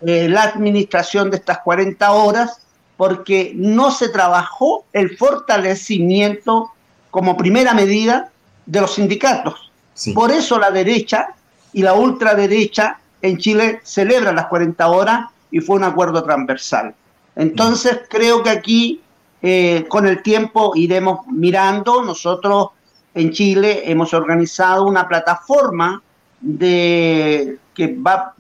eh, 0.03 0.29
la 0.29 0.43
administración 0.43 1.31
de 1.31 1.39
estas 1.39 1.61
40 1.61 2.11
horas 2.13 2.67
porque 3.01 3.53
no 3.57 3.91
se 3.91 4.11
trabajó 4.11 4.85
el 4.93 5.17
fortalecimiento 5.17 6.71
como 7.11 7.35
primera 7.35 7.73
medida 7.73 8.31
de 8.67 8.79
los 8.83 8.97
sindicatos. 8.97 9.73
Por 10.13 10.31
eso 10.31 10.59
la 10.59 10.71
derecha 10.71 11.35
y 11.73 11.81
la 11.81 11.95
ultraderecha 11.95 13.01
en 13.23 13.39
Chile 13.39 13.81
celebran 13.85 14.37
las 14.37 14.49
40 14.49 14.87
horas 14.87 15.31
y 15.51 15.61
fue 15.61 15.77
un 15.77 15.85
acuerdo 15.85 16.23
transversal. 16.23 16.95
Entonces 17.37 18.01
creo 18.07 18.43
que 18.43 18.51
aquí 18.51 19.01
eh, 19.41 19.87
con 19.89 20.07
el 20.07 20.23
tiempo 20.23 20.73
iremos 20.77 21.27
mirando. 21.27 22.05
Nosotros 22.05 22.69
en 23.15 23.31
Chile 23.33 23.85
hemos 23.87 24.13
organizado 24.13 24.85
una 24.85 25.09
plataforma 25.09 26.03
de, 26.39 27.57
que 27.73 27.95
va, 27.95 28.35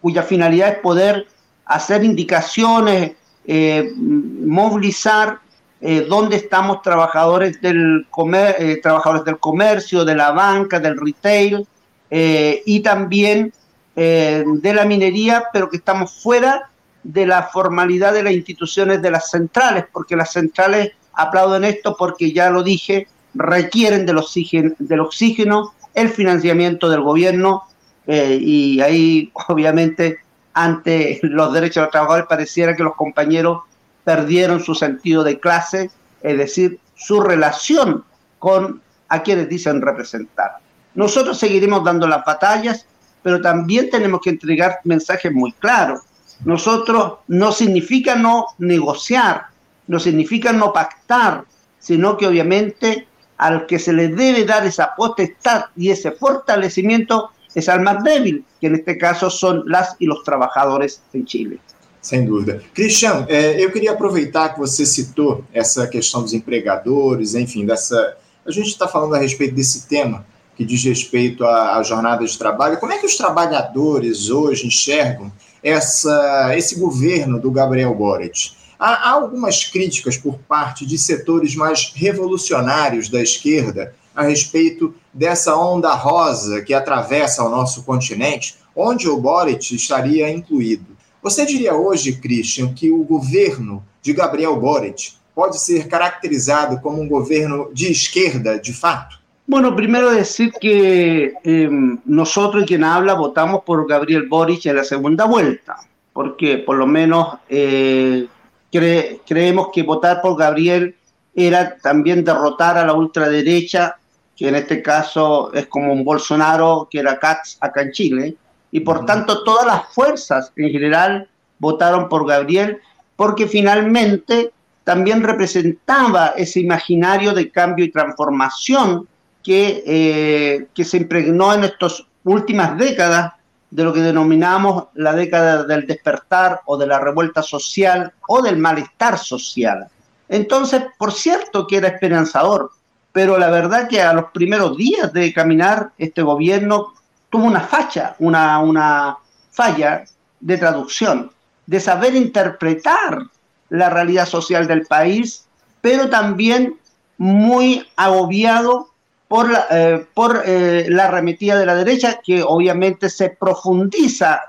cuya 0.00 0.24
finalidad 0.24 0.70
es 0.70 0.78
poder 0.78 1.28
hacer 1.64 2.02
indicaciones 2.02 3.12
eh, 3.46 3.92
movilizar 3.96 5.40
eh, 5.80 6.06
dónde 6.08 6.36
estamos 6.36 6.82
trabajadores 6.82 7.60
del, 7.60 8.06
eh, 8.34 8.80
trabajadores 8.82 9.24
del 9.24 9.38
comercio, 9.38 10.04
de 10.04 10.14
la 10.14 10.30
banca, 10.32 10.78
del 10.78 11.00
retail 11.00 11.66
y 12.12 12.80
también 12.80 13.52
de 13.94 14.72
la 14.74 14.84
minería, 14.84 15.44
pero 15.52 15.70
que 15.70 15.76
estamos 15.76 16.10
fuera 16.10 16.68
de 17.04 17.24
la 17.24 17.44
formalidad 17.44 18.12
de 18.12 18.24
las 18.24 18.32
instituciones 18.32 19.00
de 19.00 19.12
las 19.12 19.30
centrales, 19.30 19.84
porque 19.92 20.16
las 20.16 20.32
centrales 20.32 20.90
aplauden 21.12 21.62
esto 21.62 21.96
porque 21.96 22.32
ya 22.32 22.50
lo 22.50 22.64
dije, 22.64 23.06
requieren 23.34 24.06
del 24.06 24.18
oxígeno, 24.18 24.74
del 24.80 25.00
oxígeno 25.00 25.72
el 25.94 26.08
financiamiento 26.08 26.88
del 26.88 27.02
gobierno 27.02 27.62
y 28.08 28.80
ahí 28.80 29.30
obviamente 29.48 30.18
ante 30.54 31.20
los 31.22 31.52
derechos 31.52 31.76
de 31.76 31.80
los 31.82 31.90
trabajadores 31.90 32.26
pareciera 32.28 32.76
que 32.76 32.82
los 32.82 32.94
compañeros 32.94 33.62
perdieron 34.04 34.60
su 34.60 34.74
sentido 34.74 35.22
de 35.24 35.38
clase, 35.38 35.90
es 36.22 36.38
decir, 36.38 36.80
su 36.96 37.20
relación 37.20 38.04
con 38.38 38.82
a 39.08 39.22
quienes 39.22 39.48
dicen 39.48 39.82
representar. 39.82 40.58
Nosotros 40.94 41.38
seguiremos 41.38 41.84
dando 41.84 42.06
las 42.06 42.24
batallas, 42.24 42.86
pero 43.22 43.40
también 43.40 43.90
tenemos 43.90 44.20
que 44.20 44.30
entregar 44.30 44.80
mensajes 44.84 45.32
muy 45.32 45.52
claros. 45.52 46.00
Nosotros 46.44 47.18
no 47.28 47.52
significa 47.52 48.16
no 48.16 48.46
negociar, 48.58 49.46
no 49.86 49.98
significa 49.98 50.52
no 50.52 50.72
pactar, 50.72 51.44
sino 51.78 52.16
que 52.16 52.26
obviamente 52.26 53.06
al 53.36 53.66
que 53.66 53.78
se 53.78 53.92
le 53.92 54.08
debe 54.08 54.44
dar 54.44 54.66
esa 54.66 54.94
potestad 54.94 55.66
y 55.76 55.90
ese 55.90 56.12
fortalecimiento 56.12 57.30
es 57.54 57.68
al 57.68 57.82
más 57.82 58.02
débil, 58.04 58.44
que 58.60 58.70
neste 58.70 58.96
caso 58.96 59.30
são 59.30 59.62
las 59.66 59.96
e 60.00 60.08
os 60.08 60.22
trabalhadores 60.22 61.02
em 61.12 61.24
Chile. 61.26 61.60
Sem 62.00 62.24
dúvida. 62.24 62.62
Cristian, 62.72 63.26
é, 63.28 63.62
eu 63.62 63.70
queria 63.70 63.92
aproveitar 63.92 64.54
que 64.54 64.58
você 64.58 64.86
citou 64.86 65.44
essa 65.52 65.86
questão 65.86 66.22
dos 66.22 66.32
empregadores, 66.32 67.34
enfim, 67.34 67.66
dessa. 67.66 68.16
A 68.46 68.50
gente 68.50 68.68
está 68.68 68.88
falando 68.88 69.14
a 69.14 69.18
respeito 69.18 69.54
desse 69.54 69.86
tema 69.86 70.24
que 70.56 70.64
diz 70.64 70.82
respeito 70.84 71.44
à, 71.44 71.76
à, 71.76 71.82
jornada 71.82 72.24
de 72.24 72.38
trabalho. 72.38 72.78
Como 72.78 72.92
é 72.92 72.98
que 72.98 73.06
os 73.06 73.16
trabalhadores 73.16 74.30
hoje 74.30 74.66
enxergam 74.66 75.30
essa, 75.62 76.54
esse 76.56 76.78
governo 76.78 77.38
do 77.38 77.50
Gabriel 77.50 77.94
Boric? 77.94 78.52
Há, 78.78 79.08
há 79.08 79.12
algumas 79.12 79.64
críticas 79.64 80.16
por 80.16 80.38
parte 80.38 80.86
de 80.86 80.98
setores 80.98 81.54
mais 81.54 81.92
revolucionários 81.94 83.08
da 83.08 83.22
esquerda 83.22 83.94
a 84.14 84.22
respeito 84.22 84.94
dessa 85.12 85.56
onda 85.56 85.92
rosa 85.94 86.62
que 86.62 86.74
atravessa 86.74 87.44
o 87.44 87.48
nosso 87.48 87.82
continente, 87.84 88.56
onde 88.74 89.08
o 89.08 89.16
Boric 89.16 89.74
estaria 89.74 90.30
incluído. 90.30 90.86
Você 91.22 91.44
diria 91.44 91.74
hoje, 91.74 92.12
Christian, 92.12 92.72
que 92.72 92.90
o 92.90 93.04
governo 93.04 93.84
de 94.02 94.12
Gabriel 94.12 94.56
Boric 94.56 95.12
pode 95.34 95.60
ser 95.60 95.88
caracterizado 95.88 96.80
como 96.80 97.02
um 97.02 97.08
governo 97.08 97.70
de 97.72 97.90
esquerda, 97.90 98.58
de 98.58 98.72
fato? 98.72 99.18
Bueno, 99.46 99.74
primero 99.74 100.10
decir 100.10 100.52
que 100.60 101.34
eh, 101.44 101.68
nosotros, 102.04 102.64
quien 102.66 102.84
habla, 102.84 103.14
votamos 103.14 103.62
por 103.64 103.86
Gabriel 103.86 104.28
Boric 104.28 104.66
en 104.66 104.76
la 104.76 104.84
segunda 104.84 105.24
vuelta, 105.24 105.76
porque 106.12 106.58
por 106.58 106.76
lo 106.76 106.86
menos 106.86 107.36
eh, 107.48 108.28
cre 108.70 109.20
creemos 109.26 109.68
que 109.72 109.82
votar 109.82 110.22
por 110.22 110.38
Gabriel 110.38 110.94
era 111.34 111.76
también 111.78 112.24
derrotar 112.24 112.78
a 112.78 112.86
la 112.86 112.94
ultraderecha 112.94 113.96
que 114.40 114.48
en 114.48 114.54
este 114.54 114.80
caso 114.80 115.52
es 115.52 115.66
como 115.66 115.92
un 115.92 116.02
Bolsonaro 116.02 116.88
que 116.90 117.00
era 117.00 117.18
Katz 117.18 117.58
acá 117.60 117.82
en 117.82 117.92
Chile, 117.92 118.36
y 118.72 118.80
por 118.80 119.04
tanto 119.04 119.44
todas 119.44 119.66
las 119.66 119.92
fuerzas 119.92 120.50
en 120.56 120.70
general 120.70 121.28
votaron 121.58 122.08
por 122.08 122.26
Gabriel 122.26 122.78
porque 123.16 123.46
finalmente 123.46 124.50
también 124.82 125.22
representaba 125.22 126.28
ese 126.28 126.60
imaginario 126.60 127.34
de 127.34 127.50
cambio 127.50 127.84
y 127.84 127.90
transformación 127.90 129.06
que, 129.42 129.84
eh, 129.86 130.68
que 130.74 130.84
se 130.86 130.96
impregnó 130.96 131.52
en 131.52 131.64
estas 131.64 132.06
últimas 132.24 132.78
décadas 132.78 133.34
de 133.70 133.84
lo 133.84 133.92
que 133.92 134.00
denominamos 134.00 134.84
la 134.94 135.12
década 135.12 135.64
del 135.64 135.86
despertar 135.86 136.62
o 136.64 136.78
de 136.78 136.86
la 136.86 136.98
revuelta 136.98 137.42
social 137.42 138.14
o 138.26 138.40
del 138.40 138.56
malestar 138.56 139.18
social. 139.18 139.88
Entonces, 140.30 140.82
por 140.96 141.12
cierto 141.12 141.66
que 141.66 141.76
era 141.76 141.88
esperanzador, 141.88 142.70
pero 143.12 143.38
la 143.38 143.50
verdad 143.50 143.88
que 143.88 144.00
a 144.00 144.12
los 144.12 144.26
primeros 144.32 144.76
días 144.76 145.12
de 145.12 145.32
caminar 145.32 145.92
este 145.98 146.22
gobierno 146.22 146.94
tuvo 147.28 147.44
una 147.44 147.60
facha, 147.60 148.16
una, 148.18 149.16
falla 149.50 150.04
de 150.40 150.56
traducción, 150.56 151.30
de 151.66 151.80
saber 151.80 152.14
interpretar 152.14 153.24
la 153.68 153.90
realidad 153.90 154.26
social 154.26 154.66
del 154.66 154.86
país, 154.86 155.44
pero 155.80 156.08
también 156.08 156.78
muy 157.18 157.86
agobiado 157.96 158.88
por 159.28 159.50
la, 159.50 159.66
eh, 159.70 160.06
eh, 160.44 160.86
la 160.88 161.04
arremetida 161.04 161.58
de 161.58 161.66
la 161.66 161.74
derecha, 161.74 162.20
que 162.24 162.42
obviamente 162.42 163.10
se 163.10 163.30
profundiza 163.30 164.40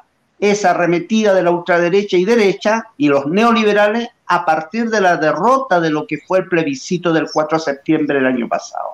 esa 0.41 0.71
arremetida 0.71 1.35
de 1.35 1.43
la 1.43 1.51
ultraderecha 1.51 2.17
y 2.17 2.25
derecha 2.25 2.87
y 2.97 3.07
los 3.07 3.27
neoliberales 3.27 4.09
a 4.25 4.43
partir 4.43 4.89
de 4.89 4.99
la 4.99 5.15
derrota 5.15 5.79
de 5.79 5.91
lo 5.91 6.07
que 6.07 6.17
fue 6.17 6.39
el 6.39 6.47
plebiscito 6.47 7.13
del 7.13 7.29
4 7.31 7.59
de 7.59 7.63
septiembre 7.63 8.17
del 8.17 8.25
año 8.25 8.49
pasado. 8.49 8.87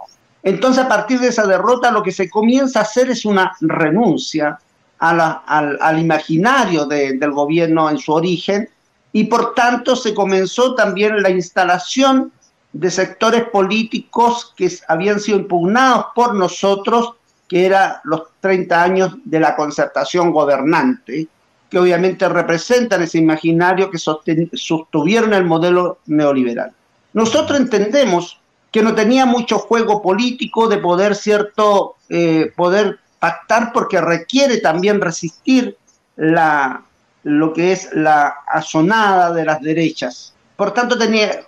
Entonces, 0.43 0.83
a 0.83 0.89
partir 0.89 1.19
de 1.21 1.29
esa 1.29 1.47
derrota, 1.47 1.89
lo 1.89 2.03
que 2.03 2.11
se 2.11 2.29
comienza 2.29 2.79
a 2.79 2.83
hacer 2.83 3.09
es 3.09 3.23
una 3.23 3.55
renuncia 3.61 4.59
al, 4.99 5.99
imaginario 5.99 6.85
del 6.85 7.31
gobierno 7.31 7.89
en 7.89 7.97
su 7.97 8.11
origen 8.11 8.69
y 9.13 9.25
por 9.25 9.53
tanto 9.55 9.95
se 9.95 10.13
comenzó 10.13 10.75
también 10.75 11.21
la 11.21 11.29
instalación 11.29 12.31
de 12.73 12.91
sectores 12.91 13.45
políticos 13.45 14.53
que 14.57 14.69
habían 14.89 15.21
sido 15.21 15.39
impugnados 15.39 16.07
por 16.13 16.35
nosotros, 16.35 17.13
que 17.47 17.65
eran 17.65 17.93
los 18.03 18.23
30 18.41 18.83
años 18.83 19.15
de 19.23 19.39
la 19.39 19.55
concertación 19.55 20.31
gobernante, 20.31 21.27
que 21.69 21.79
obviamente 21.79 22.27
representan 22.29 23.01
ese 23.01 23.17
imaginario 23.17 23.91
que 23.91 23.97
sostuvieron 23.97 25.33
el 25.33 25.43
modelo 25.43 26.00
neoliberal. 26.05 26.71
Nosotros 27.13 27.59
entendemos 27.59 28.39
que 28.71 28.83
no 28.83 28.95
tenía 28.95 29.25
mucho 29.25 29.59
juego 29.59 30.01
político 30.01 30.67
de 30.67 30.77
poder, 30.77 31.15
cierto, 31.15 31.95
eh, 32.09 32.51
poder 32.55 33.00
pactar 33.19 33.71
porque 33.74 34.00
requiere 34.00 34.59
también 34.59 35.01
resistir 35.01 35.77
la, 36.15 36.83
lo 37.24 37.53
que 37.53 37.71
es 37.71 37.89
la 37.93 38.27
asonada 38.47 39.33
de 39.33 39.45
las 39.45 39.62
derechas. 39.62 40.33
Por 40.55 40.74
tanto, 40.74 40.97
tenía, 40.97 41.41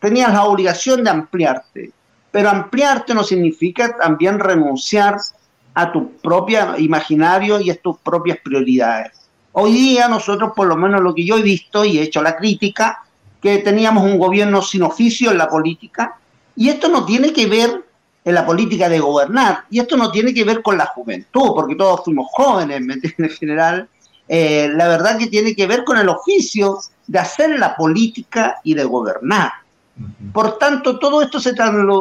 tenías 0.00 0.32
la 0.32 0.44
obligación 0.44 1.04
de 1.04 1.10
ampliarte, 1.10 1.92
pero 2.30 2.50
ampliarte 2.50 3.14
no 3.14 3.24
significa 3.24 3.96
también 3.96 4.38
renunciar 4.38 5.16
a 5.74 5.92
tu 5.92 6.12
propio 6.18 6.78
imaginario 6.78 7.60
y 7.60 7.70
a 7.70 7.80
tus 7.80 7.98
propias 7.98 8.38
prioridades. 8.42 9.12
Hoy 9.56 9.72
día 9.72 10.08
nosotros, 10.08 10.50
por 10.54 10.66
lo 10.66 10.76
menos 10.76 11.00
lo 11.00 11.14
que 11.14 11.24
yo 11.24 11.38
he 11.38 11.42
visto 11.42 11.84
y 11.84 11.98
he 11.98 12.02
hecho 12.02 12.20
la 12.22 12.36
crítica, 12.36 13.04
que 13.40 13.58
teníamos 13.58 14.02
un 14.02 14.18
gobierno 14.18 14.60
sin 14.62 14.82
oficio 14.82 15.30
en 15.30 15.38
la 15.38 15.48
política, 15.48 16.18
y 16.56 16.70
esto 16.70 16.88
no 16.88 17.04
tiene 17.04 17.32
que 17.32 17.46
ver 17.46 17.84
en 18.24 18.34
la 18.34 18.44
política 18.44 18.88
de 18.88 18.98
gobernar. 18.98 19.64
Y 19.70 19.78
esto 19.78 19.96
no 19.96 20.10
tiene 20.10 20.34
que 20.34 20.42
ver 20.42 20.60
con 20.60 20.76
la 20.76 20.86
juventud, 20.86 21.52
porque 21.54 21.76
todos 21.76 22.02
fuimos 22.04 22.26
jóvenes, 22.32 22.82
En 23.18 23.30
general, 23.30 23.88
eh, 24.26 24.70
la 24.74 24.88
verdad 24.88 25.18
que 25.18 25.28
tiene 25.28 25.54
que 25.54 25.68
ver 25.68 25.84
con 25.84 25.98
el 25.98 26.08
oficio 26.08 26.80
de 27.06 27.20
hacer 27.20 27.56
la 27.56 27.76
política 27.76 28.56
y 28.64 28.74
de 28.74 28.82
gobernar. 28.82 29.52
Por 30.32 30.58
tanto, 30.58 30.98
todo 30.98 31.22
esto 31.22 31.38
se, 31.38 31.54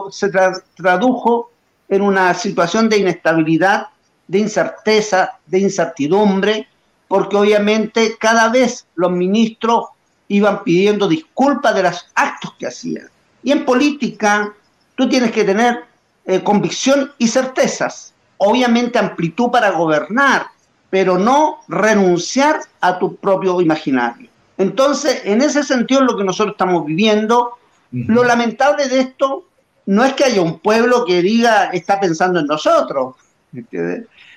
se 0.09 0.31
tradujo 0.75 1.51
en 1.87 2.01
una 2.01 2.33
situación 2.33 2.89
de 2.89 2.97
inestabilidad, 2.97 3.89
de 4.27 4.39
incerteza, 4.39 5.37
de 5.45 5.59
incertidumbre, 5.59 6.67
porque 7.07 7.35
obviamente 7.37 8.17
cada 8.19 8.49
vez 8.49 8.87
los 8.95 9.11
ministros 9.11 9.85
iban 10.27 10.63
pidiendo 10.63 11.07
disculpas 11.07 11.75
de 11.75 11.83
los 11.83 12.05
actos 12.15 12.55
que 12.57 12.67
hacían. 12.67 13.07
Y 13.43 13.51
en 13.51 13.65
política, 13.65 14.53
tú 14.95 15.07
tienes 15.07 15.31
que 15.31 15.43
tener 15.43 15.83
eh, 16.25 16.41
convicción 16.43 17.11
y 17.17 17.27
certezas. 17.27 18.13
Obviamente 18.37 18.97
amplitud 18.97 19.51
para 19.51 19.71
gobernar, 19.71 20.47
pero 20.89 21.17
no 21.17 21.59
renunciar 21.67 22.61
a 22.81 22.97
tu 22.97 23.15
propio 23.15 23.59
imaginario. 23.61 24.29
Entonces, 24.57 25.21
en 25.25 25.41
ese 25.41 25.63
sentido, 25.63 26.01
lo 26.01 26.15
que 26.15 26.23
nosotros 26.23 26.53
estamos 26.53 26.85
viviendo, 26.85 27.57
lo 27.91 28.23
lamentable 28.23 28.87
de 28.87 29.01
esto 29.01 29.45
no 29.85 30.03
es 30.05 30.13
que 30.13 30.23
haya 30.25 30.41
un 30.41 30.59
pueblo 30.59 31.05
que 31.05 31.21
diga 31.21 31.65
está 31.65 31.99
pensando 31.99 32.39
en 32.39 32.47
nosotros, 32.47 33.15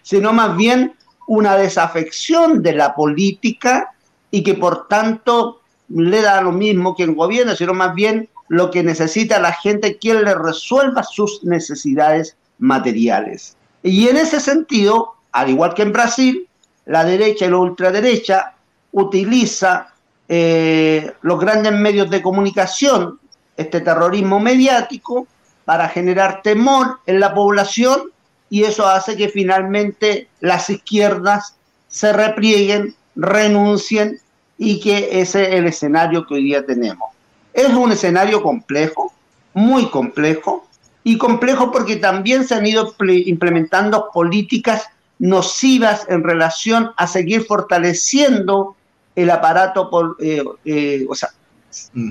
sino 0.03 0.33
más 0.33 0.57
bien 0.57 0.95
una 1.27 1.57
desafección 1.57 2.63
de 2.63 2.75
la 2.75 2.95
política 2.95 3.93
y 4.31 4.43
que 4.43 4.55
por 4.55 4.89
tanto 4.89 5.61
le 5.89 6.21
da 6.21 6.41
lo 6.41 6.53
mismo 6.53 6.97
que 6.97 7.05
el 7.05 7.15
gobierno, 7.15 7.55
sino 7.55 7.75
más 7.75 7.95
bien 7.95 8.29
lo 8.49 8.71
que 8.71 8.83
necesita 8.83 9.41
la 9.41 9.53
gente, 9.53 9.99
quien 9.99 10.25
le 10.25 10.35
resuelva 10.35 11.03
sus 11.03 11.43
necesidades 11.45 12.37
materiales. 12.59 13.57
Y 13.83 14.09
en 14.09 14.17
ese 14.17 14.41
sentido, 14.41 15.15
al 15.33 15.51
igual 15.51 15.75
que 15.75 15.83
en 15.83 15.93
Brasil, 15.93 16.49
la 16.87 17.05
derecha 17.05 17.47
y 17.47 17.51
la 17.51 17.59
ultraderecha 17.59 18.55
utiliza 18.93 19.93
eh, 20.29 21.13
los 21.23 21.39
grandes 21.39 21.73
medios 21.73 22.09
de 22.11 22.23
comunicación, 22.23 23.21
este 23.57 23.81
terrorismo 23.81 24.41
mediático, 24.41 25.27
para 25.65 25.89
generar 25.89 26.43
temor 26.43 27.01
en 27.07 27.21
la 27.21 27.35
población 27.35 28.13
y 28.49 28.65
eso 28.65 28.87
hace 28.87 29.17
que 29.17 29.29
finalmente 29.29 30.29
las 30.41 30.71
izquierdas 30.71 31.57
se 31.89 32.13
replieguen, 32.13 32.95
renuncien 33.15 34.21
y 34.59 34.81
que 34.81 35.21
ese 35.21 35.43
es 35.43 35.55
el 35.55 35.67
escenario 35.67 36.27
que 36.27 36.35
hoy 36.35 36.45
día 36.45 36.65
tenemos. 36.65 37.11
Es 37.53 37.69
un 37.69 37.93
escenario 37.93 38.43
complejo, 38.43 39.13
muy 39.55 39.89
complejo, 39.89 40.67
y 41.07 41.19
complejo 41.19 41.71
porque 41.71 41.97
también 41.97 42.47
se 42.47 42.57
han 42.57 42.67
ido 42.67 42.93
implementando 43.09 44.11
políticas 44.13 44.89
nocivas 45.21 46.05
en 46.09 46.25
relación 46.25 46.91
a 46.97 47.07
seguir 47.07 47.45
fortaleciendo 47.45 48.75
el 49.15 49.31
aparato, 49.31 50.17
eh, 50.19 50.43
eh, 50.65 51.07
o 51.09 51.15
sea, 51.15 51.31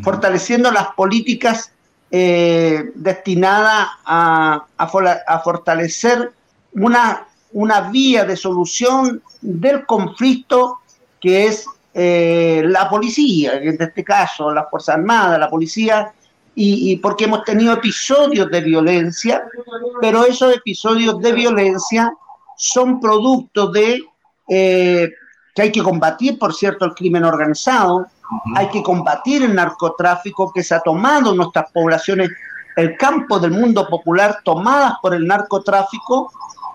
fortaleciendo 0.02 0.72
las 0.72 0.88
políticas 0.96 1.74
eh, 2.18 2.92
destinadas 2.96 3.90
a, 4.06 4.66
fortalecer 5.44 6.32
una, 6.72 7.28
una 7.52 7.82
vía 7.92 8.24
de 8.24 8.38
solución 8.38 9.22
del 9.42 9.86
conflicto 9.86 10.80
que 11.20 11.48
es 11.48 11.66
eh, 11.94 12.64
la 12.68 12.90
policía, 12.90 13.56
en 13.56 13.82
este 13.82 14.02
caso 14.06 14.54
las 14.54 14.70
Fuerzas 14.70 14.96
Armadas, 14.96 15.38
la 15.38 15.50
policía, 15.50 16.14
y, 16.56 16.96
porque 17.00 17.26
hemos 17.26 17.44
tenido 17.44 17.74
episodios 17.74 18.50
de 18.50 18.62
violencia, 18.62 19.44
pero 20.00 20.24
esos 20.24 20.56
episodios 20.56 21.20
de 21.20 21.34
violencia 21.34 22.14
son 22.56 23.02
producto 23.02 23.68
de 23.68 24.02
eh, 24.48 25.12
que 25.54 25.62
hay 25.62 25.72
que 25.74 25.84
combatir, 25.84 26.40
por 26.40 26.54
cierto, 26.54 26.86
el 26.86 26.94
crimen 26.94 27.26
organizado, 27.26 28.08
hay 28.56 28.70
que 28.70 28.84
combatir 28.84 29.44
el 29.44 29.56
narcotráfico 29.56 30.52
que 30.54 30.64
se 30.64 30.76
ha 30.76 30.80
tomado 30.80 31.34
nuestras 31.34 31.72
poblaciones, 31.72 32.30
el 32.76 32.98
campo 32.98 33.40
del 33.40 33.52
mundo 33.52 33.88
popular 33.88 34.40
tomadas 34.44 34.96
por 35.02 35.14
el 35.14 35.26
narcotráfico, 35.26 36.32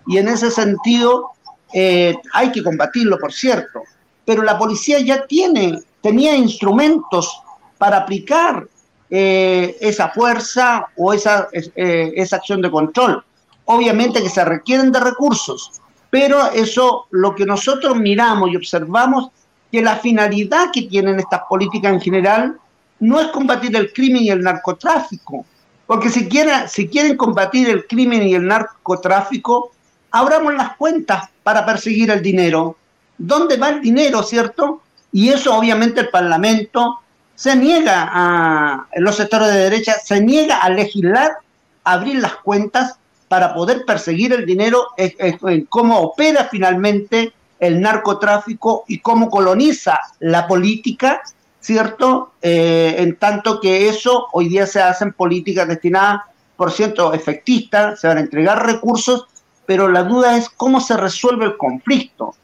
y 0.06 0.18
en 0.18 0.28
ese 0.28 0.50
sentido 0.50 1.32
eh, 1.72 2.16
hay 2.32 2.52
que 2.52 2.62
combatirlo, 2.62 3.18
por 3.18 3.32
cierto 3.32 3.82
pero 4.30 4.44
la 4.44 4.56
policía 4.56 5.00
ya 5.00 5.26
tiene, 5.26 5.82
tenía 6.00 6.36
instrumentos 6.36 7.42
para 7.78 7.96
aplicar 7.96 8.64
eh, 9.10 9.76
esa 9.80 10.10
fuerza 10.10 10.86
o 10.96 11.12
esa, 11.12 11.48
eh, 11.52 12.12
esa 12.14 12.36
acción 12.36 12.62
de 12.62 12.70
control. 12.70 13.24
Obviamente 13.64 14.22
que 14.22 14.28
se 14.28 14.44
requieren 14.44 14.92
de 14.92 15.00
recursos, 15.00 15.72
pero 16.10 16.48
eso 16.52 17.06
lo 17.10 17.34
que 17.34 17.44
nosotros 17.44 17.96
miramos 17.96 18.50
y 18.50 18.56
observamos, 18.56 19.30
que 19.70 19.82
la 19.82 19.96
finalidad 19.96 20.70
que 20.72 20.82
tienen 20.82 21.20
estas 21.20 21.42
políticas 21.48 21.92
en 21.92 22.00
general 22.00 22.58
no 22.98 23.20
es 23.20 23.28
combatir 23.28 23.74
el 23.76 23.92
crimen 23.92 24.22
y 24.22 24.30
el 24.30 24.42
narcotráfico, 24.42 25.44
porque 25.86 26.10
si, 26.10 26.28
quiera, 26.28 26.68
si 26.68 26.88
quieren 26.88 27.16
combatir 27.16 27.68
el 27.68 27.86
crimen 27.86 28.22
y 28.22 28.34
el 28.34 28.46
narcotráfico, 28.46 29.72
abramos 30.10 30.54
las 30.54 30.76
cuentas 30.76 31.28
para 31.42 31.64
perseguir 31.64 32.10
el 32.10 32.22
dinero, 32.22 32.76
dónde 33.16 33.56
va 33.56 33.70
el 33.70 33.80
dinero, 33.80 34.22
¿cierto? 34.22 34.82
Y 35.12 35.30
eso 35.30 35.56
obviamente 35.56 36.00
el 36.00 36.08
Parlamento 36.10 37.00
se 37.34 37.56
niega 37.56 38.08
a, 38.12 38.86
los 38.96 39.16
sectores 39.16 39.48
de 39.48 39.60
derecha, 39.60 39.94
se 40.04 40.20
niega 40.20 40.58
a 40.58 40.68
legislar, 40.68 41.38
abrir 41.84 42.16
las 42.16 42.34
cuentas 42.36 42.96
para 43.28 43.54
poder 43.54 43.84
perseguir 43.86 44.32
el 44.32 44.44
dinero, 44.44 44.88
en 44.96 45.64
cómo 45.66 46.00
opera 46.00 46.48
finalmente 46.50 47.32
el 47.60 47.80
narcotráfico 47.80 48.84
y 48.88 48.98
cómo 48.98 49.28
coloniza 49.28 50.00
la 50.18 50.46
política, 50.46 51.20
¿cierto? 51.60 52.32
Eh, 52.40 52.96
en 52.98 53.16
tanto 53.16 53.60
que 53.60 53.88
eso 53.88 54.28
hoy 54.32 54.48
día 54.48 54.66
se 54.66 54.80
hacen 54.80 55.12
políticas 55.12 55.68
destinadas, 55.68 56.22
por 56.56 56.72
cierto, 56.72 57.12
efectistas, 57.12 58.00
se 58.00 58.08
van 58.08 58.16
a 58.18 58.20
entregar 58.20 58.66
recursos, 58.66 59.26
pero 59.66 59.88
la 59.88 60.02
duda 60.02 60.36
es 60.36 60.48
cómo 60.48 60.80
se 60.80 60.96
resuelve 60.96 61.44
el 61.44 61.56
conflicto. 61.56 62.34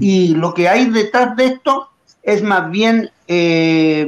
Y 0.00 0.28
lo 0.28 0.54
que 0.54 0.66
hay 0.66 0.86
detrás 0.86 1.36
de 1.36 1.44
esto 1.44 1.90
es 2.22 2.42
más 2.42 2.70
bien 2.70 3.10
eh, 3.28 4.06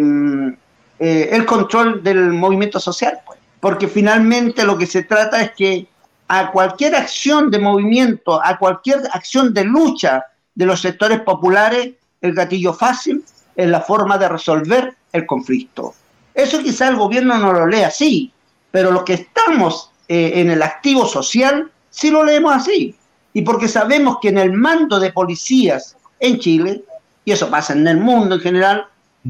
eh, 0.98 1.28
el 1.32 1.44
control 1.44 2.02
del 2.02 2.32
movimiento 2.32 2.80
social, 2.80 3.18
pues. 3.26 3.38
porque 3.60 3.86
finalmente 3.86 4.64
lo 4.64 4.78
que 4.78 4.86
se 4.86 5.02
trata 5.02 5.42
es 5.42 5.50
que 5.50 5.86
a 6.28 6.50
cualquier 6.50 6.94
acción 6.94 7.50
de 7.50 7.58
movimiento, 7.58 8.42
a 8.42 8.56
cualquier 8.58 9.00
acción 9.12 9.52
de 9.52 9.64
lucha 9.64 10.24
de 10.54 10.66
los 10.66 10.80
sectores 10.80 11.20
populares, 11.20 11.94
el 12.20 12.34
gatillo 12.34 12.72
fácil 12.72 13.24
es 13.56 13.68
la 13.68 13.80
forma 13.80 14.18
de 14.18 14.28
resolver 14.28 14.94
el 15.12 15.26
conflicto. 15.26 15.94
Eso 16.34 16.62
quizá 16.62 16.88
el 16.88 16.96
gobierno 16.96 17.38
no 17.38 17.52
lo 17.52 17.66
lee 17.66 17.82
así, 17.82 18.32
pero 18.70 18.90
los 18.90 19.04
que 19.04 19.14
estamos 19.14 19.90
eh, 20.08 20.32
en 20.36 20.50
el 20.50 20.62
activo 20.62 21.06
social 21.06 21.70
sí 21.90 22.10
lo 22.10 22.24
leemos 22.24 22.54
así 22.54 22.96
y 23.32 23.42
porque 23.42 23.68
sabemos 23.68 24.18
que 24.20 24.28
en 24.28 24.38
el 24.38 24.52
mando 24.52 24.98
de 24.98 25.12
policías 25.12 25.96
en 26.20 26.38
Chile 26.38 26.82
y 27.24 27.32
eso 27.32 27.50
pasa 27.50 27.72
en 27.72 27.86
el 27.86 27.98
mundo 27.98 28.36
en 28.36 28.40
general, 28.40 28.86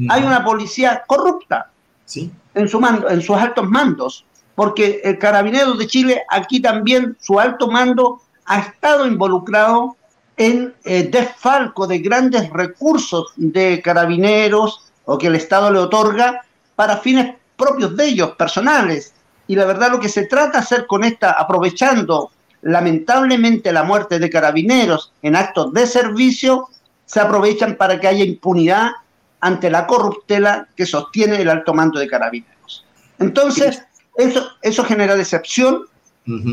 hay 0.09 0.23
una 0.23 0.43
policía 0.43 1.03
corrupta 1.07 1.71
¿Sí? 2.05 2.31
en, 2.53 2.67
su 2.67 2.79
mando, 2.79 3.09
en 3.09 3.21
sus 3.21 3.37
altos 3.37 3.69
mandos, 3.69 4.25
porque 4.53 5.01
el 5.03 5.17
carabinero 5.17 5.73
de 5.73 5.87
Chile, 5.87 6.23
aquí 6.29 6.59
también 6.59 7.17
su 7.19 7.39
alto 7.39 7.67
mando 7.67 8.21
ha 8.45 8.59
estado 8.59 9.07
involucrado 9.07 9.95
en 10.37 10.73
eh, 10.83 11.03
desfalco 11.03 11.87
de 11.87 11.99
grandes 11.99 12.49
recursos 12.49 13.33
de 13.35 13.81
carabineros 13.81 14.83
o 15.05 15.17
que 15.17 15.27
el 15.27 15.35
Estado 15.35 15.71
le 15.71 15.79
otorga 15.79 16.41
para 16.75 16.97
fines 16.97 17.35
propios 17.55 17.95
de 17.95 18.05
ellos, 18.05 18.31
personales. 18.31 19.13
Y 19.47 19.55
la 19.55 19.65
verdad 19.65 19.91
lo 19.91 19.99
que 19.99 20.09
se 20.09 20.25
trata 20.25 20.53
de 20.53 20.57
hacer 20.59 20.87
con 20.87 21.03
esta, 21.03 21.31
aprovechando 21.31 22.31
lamentablemente 22.61 23.71
la 23.71 23.83
muerte 23.83 24.19
de 24.19 24.29
carabineros 24.29 25.13
en 25.21 25.35
actos 25.35 25.71
de 25.71 25.85
servicio, 25.85 26.67
se 27.05 27.19
aprovechan 27.19 27.75
para 27.75 27.99
que 27.99 28.07
haya 28.07 28.25
impunidad 28.25 28.91
ante 29.39 29.69
la 29.69 29.85
corruptela 29.85 30.67
que 30.75 30.85
sostiene 30.85 31.39
el 31.39 31.49
alto 31.49 31.73
mando 31.73 31.99
de 31.99 32.07
carabineros. 32.07 32.83
Entonces, 33.19 33.83
eso, 34.17 34.47
eso 34.61 34.83
genera 34.83 35.15
decepción, 35.15 35.85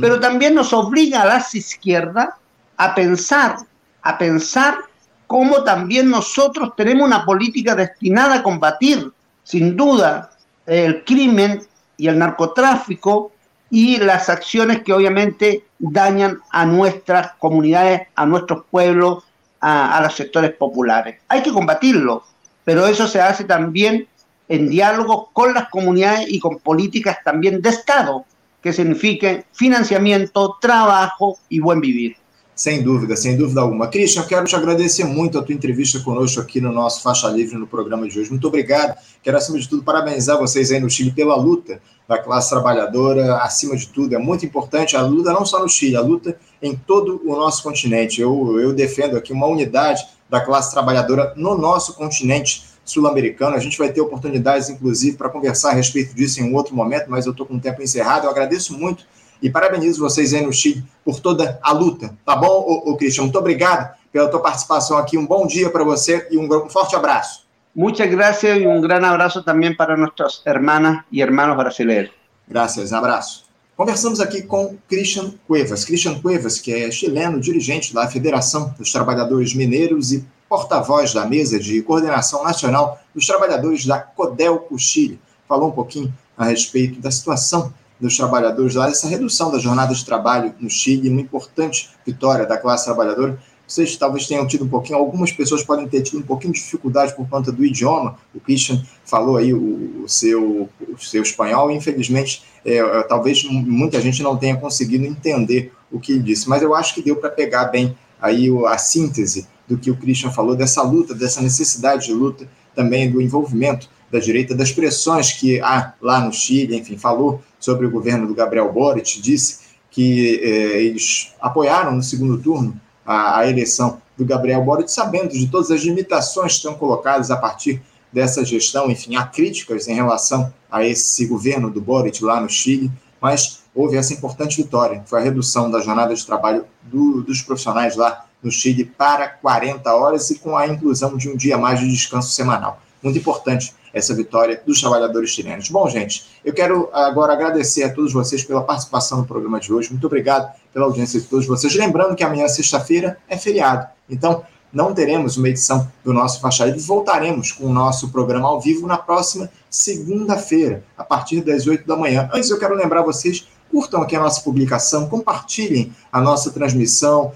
pero 0.02 0.20
también 0.20 0.54
nos 0.54 0.74
obliga 0.74 1.22
a 1.22 1.26
las 1.26 1.54
izquierdas 1.54 2.28
a 2.76 2.94
pensar, 2.94 3.56
a 4.02 4.18
pensar 4.18 4.78
cómo 5.26 5.64
también 5.64 6.10
nosotros 6.10 6.76
tenemos 6.76 7.06
una 7.06 7.24
política 7.24 7.74
destinada 7.74 8.36
a 8.36 8.42
combatir, 8.42 9.10
sin 9.44 9.76
duda, 9.76 10.30
el 10.66 11.04
crimen 11.04 11.62
y 11.96 12.08
el 12.08 12.18
narcotráfico 12.18 13.32
y 13.70 13.96
las 13.96 14.28
acciones 14.28 14.82
que 14.82 14.92
obviamente 14.92 15.64
dañan 15.78 16.40
a 16.50 16.66
nuestras 16.66 17.32
comunidades, 17.38 18.02
a 18.14 18.26
nuestros 18.26 18.64
pueblos, 18.70 19.24
a, 19.60 20.00
los 20.02 20.14
sectores 20.14 20.52
populares. 20.52 21.20
Hay 21.28 21.42
que 21.42 21.52
combatirlo, 21.52 22.24
pero 22.64 22.86
eso 22.86 23.06
se 23.06 23.20
hace 23.20 23.44
también 23.44 24.08
en 24.48 24.68
diálogo 24.68 25.30
con 25.32 25.54
las 25.54 25.68
comunidades 25.70 26.26
y 26.28 26.38
con 26.38 26.58
políticas 26.58 27.18
también 27.24 27.62
de 27.62 27.70
Estado, 27.70 28.24
que 28.60 28.72
signifiquen 28.72 29.44
financiamento, 29.52 30.58
trabajo 30.60 31.38
y 31.48 31.60
buen 31.60 31.80
vivir. 31.80 32.16
Sem 32.54 32.82
dúvida, 32.82 33.16
sem 33.16 33.36
dúvida 33.36 33.62
alguma. 33.62 33.88
Christian, 33.88 34.24
quero 34.24 34.44
te 34.44 34.54
agradecer 34.54 35.04
muito 35.04 35.38
a 35.38 35.42
tua 35.42 35.54
entrevista 35.54 35.98
conosco 36.00 36.38
aqui 36.38 36.60
no 36.60 36.70
nosso 36.70 37.02
Faixa 37.02 37.26
Livre 37.28 37.56
no 37.56 37.66
programa 37.66 38.06
de 38.06 38.20
hoje. 38.20 38.28
Muito 38.28 38.46
obrigado. 38.46 38.94
Quero, 39.22 39.38
acima 39.38 39.58
de 39.58 39.66
tudo, 39.66 39.82
parabenizar 39.82 40.38
vocês 40.38 40.70
aí 40.70 40.78
no 40.78 40.90
Chile 40.90 41.10
pela 41.12 41.34
luta 41.34 41.80
da 42.06 42.18
classe 42.18 42.50
trabalhadora. 42.50 43.38
Acima 43.38 43.74
de 43.74 43.88
tudo, 43.88 44.14
é 44.14 44.18
muito 44.18 44.44
importante 44.44 44.94
a 44.96 45.00
luta 45.00 45.32
não 45.32 45.46
só 45.46 45.60
no 45.60 45.68
Chile, 45.68 45.96
a 45.96 46.02
luta 46.02 46.36
em 46.60 46.76
todo 46.76 47.22
o 47.24 47.34
nosso 47.34 47.62
continente. 47.62 48.20
Eu, 48.20 48.60
eu 48.60 48.74
defendo 48.74 49.16
aqui 49.16 49.32
uma 49.32 49.46
unidade 49.46 50.06
da 50.28 50.40
classe 50.40 50.70
trabalhadora 50.70 51.32
no 51.36 51.56
nosso 51.56 51.94
continente 51.94 52.64
sul-americano. 52.84 53.56
A 53.56 53.60
gente 53.60 53.78
vai 53.78 53.90
ter 53.90 54.02
oportunidades, 54.02 54.68
inclusive, 54.68 55.16
para 55.16 55.30
conversar 55.30 55.70
a 55.70 55.74
respeito 55.74 56.14
disso 56.14 56.40
em 56.40 56.44
um 56.44 56.54
outro 56.54 56.74
momento, 56.74 57.06
mas 57.08 57.24
eu 57.24 57.32
estou 57.32 57.46
com 57.46 57.54
o 57.54 57.60
tempo 57.60 57.82
encerrado. 57.82 58.24
Eu 58.24 58.30
agradeço 58.30 58.76
muito 58.78 59.04
e 59.42 59.50
parabenizo 59.50 60.00
vocês 60.00 60.32
aí 60.32 60.46
no 60.46 60.52
Chile 60.52 60.84
por 61.04 61.20
toda 61.20 61.58
a 61.62 61.72
luta, 61.72 62.16
tá 62.24 62.36
bom, 62.36 62.46
ô, 62.46 62.90
ô 62.90 62.96
Cristian? 62.96 63.24
Muito 63.24 63.38
obrigado 63.38 63.94
pela 64.12 64.28
tua 64.28 64.40
participação 64.40 64.96
aqui. 64.96 65.18
Um 65.18 65.26
bom 65.26 65.46
dia 65.46 65.68
para 65.70 65.82
você 65.82 66.28
e 66.30 66.38
um, 66.38 66.44
um 66.44 66.68
forte 66.68 66.94
abraço. 66.94 67.42
Muchas 67.74 68.10
gracias 68.10 68.58
y 68.58 68.66
un 68.66 68.82
gran 68.82 69.02
abrazo 69.02 69.42
también 69.42 69.74
para 69.74 69.96
nuestras 69.96 70.42
hermanas 70.44 71.04
y 71.10 71.22
hermanos 71.22 71.56
brasileños. 71.56 72.12
Gracias, 72.46 72.92
abraço. 72.92 73.46
Conversamos 73.74 74.20
aqui 74.20 74.42
com 74.42 74.76
Christian 74.86 75.32
Cuevas. 75.48 75.84
Christian 75.86 76.20
Cuevas, 76.20 76.58
que 76.58 76.72
é 76.72 76.90
chileno, 76.90 77.40
dirigente 77.40 77.94
da 77.94 78.06
Federação 78.06 78.74
dos 78.78 78.92
Trabalhadores 78.92 79.54
Mineiros 79.54 80.12
e 80.12 80.22
porta-voz 80.46 81.14
da 81.14 81.24
mesa 81.24 81.58
de 81.58 81.80
coordenação 81.80 82.44
nacional 82.44 83.00
dos 83.14 83.26
trabalhadores 83.26 83.86
da 83.86 83.98
Codelco 83.98 84.78
Chile. 84.78 85.18
Falou 85.48 85.70
um 85.70 85.72
pouquinho 85.72 86.12
a 86.36 86.44
respeito 86.44 87.00
da 87.00 87.10
situação 87.10 87.72
dos 88.02 88.16
trabalhadores 88.16 88.74
lá, 88.74 88.88
essa 88.88 89.06
redução 89.06 89.48
da 89.48 89.60
jornada 89.60 89.94
de 89.94 90.04
trabalho 90.04 90.52
no 90.58 90.68
Chile, 90.68 91.08
uma 91.08 91.20
importante 91.20 91.88
vitória 92.04 92.44
da 92.44 92.58
classe 92.58 92.84
trabalhadora. 92.84 93.38
Vocês 93.64 93.96
talvez 93.96 94.26
tenham 94.26 94.44
tido 94.44 94.64
um 94.64 94.68
pouquinho, 94.68 94.98
algumas 94.98 95.30
pessoas 95.30 95.62
podem 95.62 95.88
ter 95.88 96.02
tido 96.02 96.18
um 96.18 96.22
pouquinho 96.22 96.52
de 96.52 96.58
dificuldade 96.58 97.14
por 97.14 97.28
conta 97.28 97.52
do 97.52 97.64
idioma. 97.64 98.18
O 98.34 98.40
Christian 98.40 98.82
falou 99.04 99.36
aí 99.36 99.54
o, 99.54 100.02
o 100.02 100.08
seu, 100.08 100.68
o 100.80 100.98
seu 100.98 101.22
espanhol, 101.22 101.70
infelizmente, 101.70 102.42
é, 102.64 102.78
é 102.78 103.02
talvez 103.04 103.44
muita 103.44 104.00
gente 104.00 104.20
não 104.20 104.36
tenha 104.36 104.56
conseguido 104.56 105.06
entender 105.06 105.72
o 105.88 106.00
que 106.00 106.10
ele 106.10 106.22
disse, 106.22 106.48
mas 106.48 106.60
eu 106.60 106.74
acho 106.74 106.94
que 106.94 107.02
deu 107.02 107.14
para 107.14 107.30
pegar 107.30 107.66
bem 107.66 107.96
aí 108.20 108.48
a 108.66 108.78
síntese 108.78 109.46
do 109.68 109.78
que 109.78 109.92
o 109.92 109.96
Christian 109.96 110.32
falou, 110.32 110.56
dessa 110.56 110.82
luta, 110.82 111.14
dessa 111.14 111.40
necessidade 111.40 112.06
de 112.06 112.12
luta, 112.12 112.48
também 112.74 113.08
do 113.08 113.22
envolvimento 113.22 113.88
da 114.10 114.18
direita, 114.18 114.56
das 114.56 114.72
pressões 114.72 115.32
que 115.32 115.60
há 115.60 115.94
lá 116.00 116.20
no 116.20 116.32
Chile, 116.32 116.76
enfim, 116.76 116.98
falou 116.98 117.40
sobre 117.64 117.86
o 117.86 117.90
governo 117.90 118.26
do 118.26 118.34
Gabriel 118.34 118.72
Boric, 118.72 119.20
disse 119.20 119.60
que 119.90 120.40
eh, 120.42 120.82
eles 120.82 121.32
apoiaram 121.40 121.92
no 121.92 122.02
segundo 122.02 122.38
turno 122.38 122.78
a, 123.06 123.38
a, 123.38 123.48
eleição 123.48 124.00
do 124.16 124.24
Gabriel 124.24 124.62
Boric, 124.64 124.90
sabendo 124.90 125.28
de 125.28 125.46
todas 125.48 125.70
as 125.70 125.82
limitações 125.82 126.52
que 126.52 126.58
estão 126.58 126.74
colocadas 126.74 127.30
a 127.30 127.36
partir 127.36 127.80
dessa 128.12 128.44
gestão, 128.44 128.90
enfim, 128.90 129.16
há 129.16 129.24
críticas 129.24 129.88
em 129.88 129.94
relação 129.94 130.52
a 130.70 130.84
esse 130.84 131.26
governo 131.26 131.70
do 131.70 131.80
Boric 131.80 132.22
lá 132.24 132.40
no 132.40 132.48
Chile, 132.48 132.90
mas 133.20 133.62
houve 133.74 133.96
essa 133.96 134.12
importante 134.12 134.60
vitória, 134.60 135.02
foi 135.06 135.20
a 135.20 135.22
redução 135.22 135.70
da 135.70 135.80
jornada 135.80 136.14
de 136.14 136.26
trabalho 136.26 136.64
do, 136.82 137.22
dos 137.22 137.40
profissionais 137.40 137.96
lá 137.96 138.26
no 138.42 138.50
Chile 138.50 138.84
para 138.84 139.28
40 139.28 139.94
horas 139.94 140.30
e 140.30 140.38
com 140.38 140.56
a 140.56 140.66
inclusão 140.66 141.16
de 141.16 141.28
um 141.28 141.36
dia 141.36 141.56
mais 141.56 141.80
de 141.80 141.88
descanso 141.88 142.32
semanal. 142.32 142.82
Muito 143.02 143.18
importante 143.18 143.74
essa 143.92 144.14
vitória 144.14 144.60
dos 144.66 144.80
trabalhadores 144.80 145.30
chilenos. 145.30 145.68
Bom, 145.68 145.88
gente, 145.88 146.24
eu 146.44 146.52
quero 146.52 146.88
agora 146.92 147.32
agradecer 147.32 147.84
a 147.84 147.92
todos 147.92 148.12
vocês 148.12 148.42
pela 148.42 148.62
participação 148.62 149.18
no 149.18 149.26
programa 149.26 149.60
de 149.60 149.72
hoje. 149.72 149.90
Muito 149.90 150.06
obrigado 150.06 150.52
pela 150.72 150.86
audiência 150.86 151.20
de 151.20 151.26
todos 151.26 151.46
vocês. 151.46 151.74
Lembrando 151.74 152.14
que 152.14 152.24
amanhã, 152.24 152.48
sexta-feira, 152.48 153.18
é 153.28 153.36
feriado. 153.36 153.86
Então, 154.08 154.44
não 154.72 154.94
teremos 154.94 155.36
uma 155.36 155.48
edição 155.48 155.86
do 156.02 156.12
nosso 156.12 156.40
Faixa. 156.40 156.74
Voltaremos 156.78 157.52
com 157.52 157.66
o 157.66 157.72
nosso 157.72 158.10
programa 158.10 158.48
ao 158.48 158.60
vivo 158.60 158.86
na 158.86 158.96
próxima 158.96 159.50
segunda-feira, 159.68 160.82
a 160.96 161.04
partir 161.04 161.42
das 161.42 161.66
8 161.66 161.86
da 161.86 161.94
manhã. 161.94 162.30
Antes, 162.32 162.48
eu 162.48 162.58
quero 162.58 162.74
lembrar 162.74 163.02
vocês 163.02 163.46
curtam 163.72 164.02
aqui 164.02 164.14
a 164.14 164.20
nossa 164.20 164.42
publicação, 164.42 165.08
compartilhem 165.08 165.94
a 166.12 166.20
nossa 166.20 166.50
transmissão, 166.50 167.32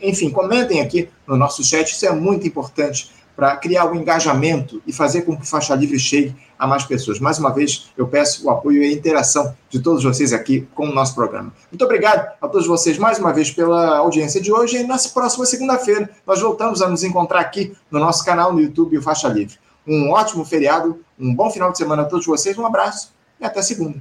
enfim, 0.00 0.30
comentem 0.30 0.80
aqui 0.80 1.08
no 1.26 1.36
nosso 1.36 1.64
chat, 1.64 1.90
isso 1.90 2.06
é 2.06 2.12
muito 2.12 2.46
importante 2.46 3.10
para 3.36 3.56
criar 3.56 3.86
o 3.86 3.92
um 3.92 3.94
engajamento 3.96 4.82
e 4.86 4.92
fazer 4.92 5.22
com 5.22 5.36
que 5.36 5.42
o 5.42 5.46
Faixa 5.46 5.74
Livre 5.74 5.98
chegue 5.98 6.34
a 6.58 6.66
mais 6.66 6.84
pessoas. 6.84 7.18
Mais 7.18 7.38
uma 7.38 7.50
vez, 7.52 7.90
eu 7.96 8.06
peço 8.06 8.46
o 8.46 8.50
apoio 8.50 8.82
e 8.82 8.86
a 8.86 8.92
interação 8.92 9.54
de 9.68 9.80
todos 9.80 10.04
vocês 10.04 10.32
aqui 10.32 10.66
com 10.74 10.88
o 10.88 10.94
nosso 10.94 11.14
programa. 11.14 11.52
Muito 11.70 11.84
obrigado 11.84 12.30
a 12.40 12.48
todos 12.48 12.66
vocês 12.66 12.96
mais 12.98 13.18
uma 13.18 13.32
vez 13.32 13.50
pela 13.50 13.98
audiência 13.98 14.40
de 14.40 14.52
hoje 14.52 14.78
e 14.78 14.86
na 14.86 14.96
próxima 15.12 15.44
segunda-feira 15.44 16.08
nós 16.26 16.40
voltamos 16.40 16.80
a 16.80 16.88
nos 16.88 17.02
encontrar 17.02 17.40
aqui 17.40 17.74
no 17.90 17.98
nosso 17.98 18.24
canal 18.24 18.52
no 18.52 18.60
YouTube, 18.60 19.00
Faixa 19.02 19.28
Livre. 19.28 19.56
Um 19.86 20.10
ótimo 20.10 20.44
feriado, 20.44 21.00
um 21.18 21.34
bom 21.34 21.50
final 21.50 21.70
de 21.70 21.78
semana 21.78 22.02
a 22.02 22.06
todos 22.06 22.24
vocês, 22.26 22.56
um 22.56 22.64
abraço 22.64 23.12
e 23.40 23.44
até 23.44 23.60
segunda. 23.60 23.98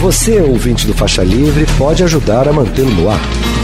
Você, 0.00 0.40
ouvinte 0.40 0.84
do 0.86 0.94
Faixa 0.94 1.22
Livre, 1.22 1.64
pode 1.78 2.02
ajudar 2.02 2.48
a 2.48 2.52
mantê-lo 2.52 2.90
no 2.90 3.08
ar 3.08 3.20